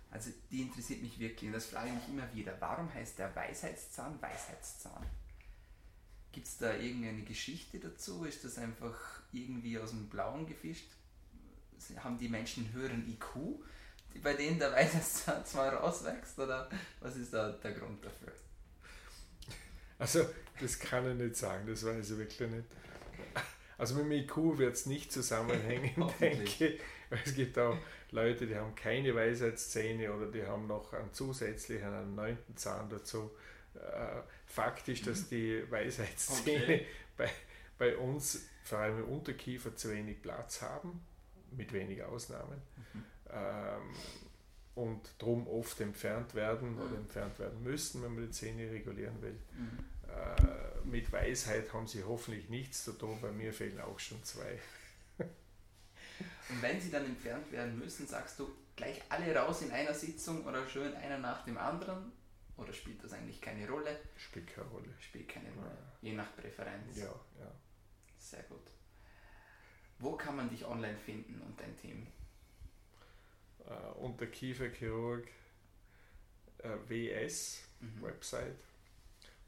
also 0.10 0.32
die 0.50 0.64
interessiert 0.64 1.04
mich 1.04 1.20
wirklich 1.20 1.48
und 1.48 1.54
das 1.54 1.68
frage 1.68 1.90
ich 1.90 1.94
mich 1.94 2.08
immer 2.10 2.34
wieder. 2.34 2.56
Warum 2.60 2.92
heißt 2.92 3.20
der 3.20 3.36
Weisheitszahn 3.36 4.20
Weisheitszahn? 4.20 5.06
Gibt 6.32 6.48
es 6.48 6.58
da 6.58 6.74
irgendeine 6.74 7.22
Geschichte 7.22 7.80
dazu? 7.80 8.26
Ist 8.26 8.44
das 8.44 8.58
einfach 8.58 9.22
irgendwie 9.32 9.78
aus 9.78 9.92
dem 9.92 10.10
Blauen 10.10 10.48
gefischt? 10.48 10.90
Haben 11.98 12.18
die 12.18 12.28
Menschen 12.28 12.66
einen 12.66 12.74
höheren 12.74 13.08
IQ? 13.08 13.60
bei 14.24 14.34
denen 14.34 14.58
der 14.58 14.72
Weisheitszahn 14.72 15.44
mal 15.54 15.70
rauswächst? 15.70 16.40
Oder 16.40 16.70
was 17.02 17.16
ist 17.18 17.34
da 17.34 17.52
der 17.52 17.74
Grund 17.74 18.04
dafür? 18.04 18.34
Also, 20.00 20.28
das 20.60 20.80
kann 20.80 21.10
ich 21.12 21.18
nicht 21.18 21.36
sagen, 21.36 21.68
das 21.68 21.86
weiß 21.86 22.10
ich 22.10 22.18
wirklich 22.18 22.50
nicht. 22.50 22.68
Also 23.78 23.96
mit 23.96 24.06
dem 24.06 24.12
IQ 24.12 24.58
wird 24.58 24.74
es 24.74 24.86
nicht 24.86 25.12
zusammenhängen, 25.12 26.12
denke 26.20 26.68
ich. 26.68 26.82
Es 27.10 27.36
gibt 27.36 27.58
auch 27.58 27.78
Leute, 28.12 28.48
die 28.48 28.56
haben 28.56 28.76
keine 28.76 29.16
Weisheitszähne 29.16 30.12
oder 30.12 30.28
die 30.28 30.44
haben 30.44 30.68
noch 30.68 30.94
einen 30.94 31.14
zusätzlichen, 31.14 31.88
einen 31.88 32.16
neunten 32.16 32.58
Zahn 32.58 32.90
dazu. 32.90 33.32
Äh, 33.76 34.22
Fakt 34.46 34.88
ist, 34.88 35.08
dass 35.08 35.30
die 35.30 35.64
Weisheitszähne 35.70 36.64
okay. 36.64 36.86
bei, 37.16 37.30
bei 37.78 37.98
uns, 37.98 38.48
vor 38.64 38.80
allem 38.80 39.00
im 39.00 39.10
Unterkiefer, 39.10 39.76
zu 39.76 39.92
wenig 39.92 40.22
Platz 40.22 40.62
haben, 40.62 41.02
mit 41.52 41.72
wenigen 41.72 42.04
Ausnahmen. 42.04 42.62
Mhm 42.94 43.04
ähm, 43.34 43.96
und 44.76 45.02
drum 45.18 45.48
oft 45.48 45.80
entfernt 45.82 46.36
werden 46.36 46.76
mhm. 46.76 46.82
oder 46.82 46.98
entfernt 46.98 47.40
werden 47.40 47.64
müssen, 47.64 48.04
wenn 48.04 48.14
man 48.14 48.26
die 48.26 48.32
Zähne 48.32 48.70
regulieren 48.72 49.22
will. 49.22 49.38
Mhm. 49.58 49.80
Äh, 50.08 50.88
mit 50.88 51.12
Weisheit 51.12 51.74
haben 51.74 51.88
sie 51.88 52.04
hoffentlich 52.04 52.50
nichts 52.50 52.84
zu 52.84 52.94
tun, 52.94 53.20
bei 53.22 53.32
mir 53.32 53.54
fehlen 53.54 53.80
auch 53.82 54.00
schon 54.00 54.24
zwei. 54.24 54.60
Und 55.18 56.62
wenn 56.62 56.80
sie 56.80 56.90
dann 56.90 57.06
entfernt 57.06 57.52
werden 57.52 57.78
müssen, 57.78 58.08
sagst 58.08 58.40
du 58.40 58.50
gleich 58.76 59.02
alle 59.10 59.36
raus 59.36 59.62
in 59.62 59.72
einer 59.72 59.94
Sitzung 59.94 60.46
oder 60.46 60.66
schön 60.68 60.96
einer 60.96 61.18
nach 61.18 61.44
dem 61.44 61.58
anderen? 61.58 62.12
Oder 62.56 62.74
spielt 62.74 63.04
das 63.04 63.14
eigentlich 63.14 63.42
keine 63.42 63.70
Rolle? 63.70 64.00
Spielt 64.16 64.48
keine 64.48 64.68
Rolle. 64.70 64.88
Spielt 65.00 65.28
keine 65.30 65.52
Rolle. 65.52 65.70
Ja. 65.70 66.10
Je 66.10 66.14
nach 66.14 66.36
Präferenz. 66.36 66.98
Ja, 66.98 67.14
ja. 67.40 67.52
Sehr 68.18 68.44
gut. 68.44 68.72
Wo 70.00 70.14
kann 70.16 70.36
man 70.38 70.50
dich 70.50 70.66
online 70.66 70.98
finden 70.98 71.42
und 71.42 71.60
dein 71.60 71.78
Team? 71.78 72.08
äh, 73.68 74.00
unter 74.00 74.28
Kieferchirurg 74.28 75.28
äh, 76.60 76.70
WS 76.88 77.64
mhm. 77.80 78.02
Website 78.02 78.60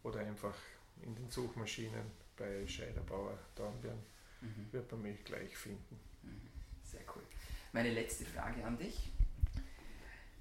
oder 0.03 0.19
einfach 0.21 0.55
in 1.01 1.15
den 1.15 1.29
Suchmaschinen 1.29 2.11
bei 2.37 2.65
Scheiderbauer 2.67 3.37
Dornbirn 3.55 3.99
mhm. 4.41 4.67
wird 4.71 4.91
man 4.91 5.01
mich 5.01 5.23
gleich 5.23 5.55
finden. 5.55 5.99
Mhm. 6.23 6.49
Sehr 6.83 7.01
cool. 7.15 7.23
Meine 7.73 7.91
letzte 7.91 8.25
Frage 8.25 8.63
an 8.63 8.77
dich. 8.77 9.11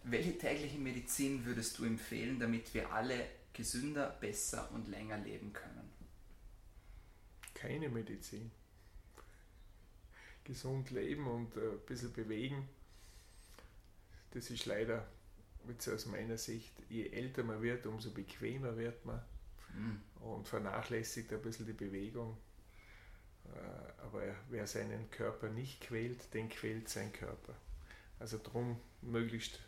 Welche 0.05 0.39
tägliche 0.39 0.79
Medizin 0.79 1.45
würdest 1.45 1.79
du 1.79 1.85
empfehlen, 1.85 2.39
damit 2.39 2.73
wir 2.73 2.93
alle 2.93 3.27
gesünder, 3.53 4.17
besser 4.21 4.71
und 4.73 4.89
länger 4.89 5.19
leben 5.19 5.53
können? 5.53 5.91
Keine 7.55 7.89
Medizin. 7.89 8.51
Gesund 10.45 10.91
leben 10.91 11.27
und 11.27 11.57
äh, 11.57 11.73
ein 11.73 11.81
bisschen 11.87 12.13
bewegen 12.13 12.69
das 14.33 14.51
ist 14.51 14.67
leider 14.67 15.07
aus 15.93 16.07
meiner 16.07 16.39
Sicht, 16.39 16.73
je 16.89 17.09
älter 17.09 17.43
man 17.43 17.61
wird, 17.63 17.87
umso 17.87 18.11
bequemer 18.11 18.77
wird 18.77 19.05
man 19.05 19.21
mhm. 19.75 20.01
und 20.21 20.49
vernachlässigt 20.49 21.33
ein 21.33 21.43
bisschen 21.43 21.67
die 21.67 21.73
Bewegung. 21.73 22.37
Äh, 23.47 24.03
aber 24.03 24.23
wer 24.51 24.67
seinen 24.67 25.11
Körper 25.11 25.49
nicht 25.49 25.81
quält, 25.81 26.33
den 26.35 26.49
quält 26.49 26.89
sein 26.89 27.13
Körper. 27.13 27.55
Also 28.19 28.39
darum 28.39 28.81
möglichst 29.03 29.61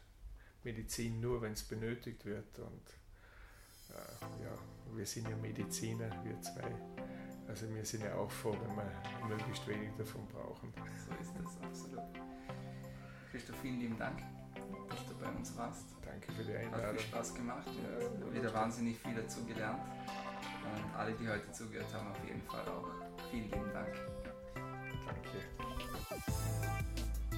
Medizin 0.64 1.20
nur, 1.20 1.42
wenn 1.42 1.52
es 1.52 1.62
benötigt 1.62 2.24
wird. 2.24 2.58
Und 2.58 2.90
äh, 3.90 4.44
ja, 4.44 4.58
wir 4.94 5.06
sind 5.06 5.28
ja 5.28 5.36
Mediziner, 5.36 6.10
wir 6.24 6.40
zwei. 6.42 6.74
Also 7.48 7.72
wir 7.74 7.84
sind 7.84 8.04
ja 8.04 8.14
auch 8.14 8.30
froh, 8.30 8.56
wenn 8.60 8.76
wir 8.76 9.28
möglichst 9.28 9.66
wenig 9.66 9.90
davon 9.98 10.26
brauchen. 10.28 10.72
So 11.04 11.10
ist 11.20 11.32
das, 11.36 11.60
absolut. 11.62 12.04
Christoph, 13.32 13.60
vielen 13.60 13.80
lieben 13.80 13.98
Dank 13.98 14.39
dass 14.88 15.06
du 15.06 15.14
bei 15.14 15.30
uns 15.30 15.56
warst. 15.56 15.86
Danke 16.04 16.32
für 16.32 16.44
die 16.44 16.54
Einladung. 16.54 16.86
Hat 16.86 17.00
viel 17.00 17.08
Spaß 17.08 17.34
gemacht. 17.34 17.66
Ja, 17.66 18.34
wieder 18.34 18.54
wahnsinnig 18.54 18.98
viel 18.98 19.14
dazu 19.14 19.44
gelernt. 19.44 19.80
Und 20.64 20.98
alle, 20.98 21.12
die 21.12 21.28
heute 21.28 21.50
zugehört 21.52 21.92
haben, 21.94 22.10
auf 22.10 22.24
jeden 22.26 22.42
Fall 22.42 22.62
auch. 22.68 22.88
Vielen 23.30 23.44
lieben 23.44 23.72
Dank. 23.72 23.94
Danke. 25.06 25.38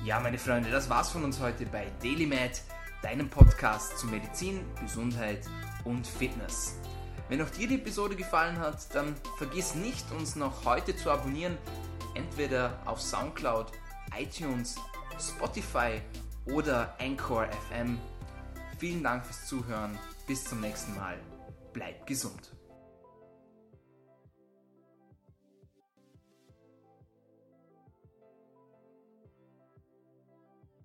Ja, 0.05 0.19
meine 0.21 0.39
Freunde, 0.39 0.71
das 0.71 0.91
war's 0.91 1.11
von 1.11 1.23
uns 1.25 1.41
heute 1.41 1.65
bei 1.67 1.87
DailyMed, 2.03 2.63
deinem 3.03 3.31
Podcast 3.31 3.99
zu 3.99 4.07
Medizin, 4.07 4.65
Gesundheit 4.81 5.47
und 5.85 6.07
Fitness. 6.07 6.77
Wenn 7.29 7.41
auch 7.41 7.51
dir 7.51 7.69
die 7.69 7.77
Episode 7.77 8.17
gefallen 8.17 8.59
hat, 8.59 8.95
dann 8.95 9.15
vergiss 9.39 9.75
nicht, 9.75 10.11
uns 10.13 10.37
noch 10.37 10.65
heute 10.65 10.97
zu 10.97 11.11
abonnieren, 11.11 11.57
entweder 12.15 12.83
auf 12.85 13.01
Soundcloud, 13.01 13.73
iTunes, 14.19 14.77
Spotify 15.19 16.01
oder 16.47 16.95
Anchor 17.01 17.47
FM. 17.69 17.99
Vielen 18.79 19.03
Dank 19.03 19.25
fürs 19.25 19.47
Zuhören. 19.47 19.99
Bis 20.27 20.45
zum 20.45 20.61
nächsten 20.61 20.95
Mal. 20.97 21.19
Bleibt 21.73 22.07
gesund. 22.07 22.53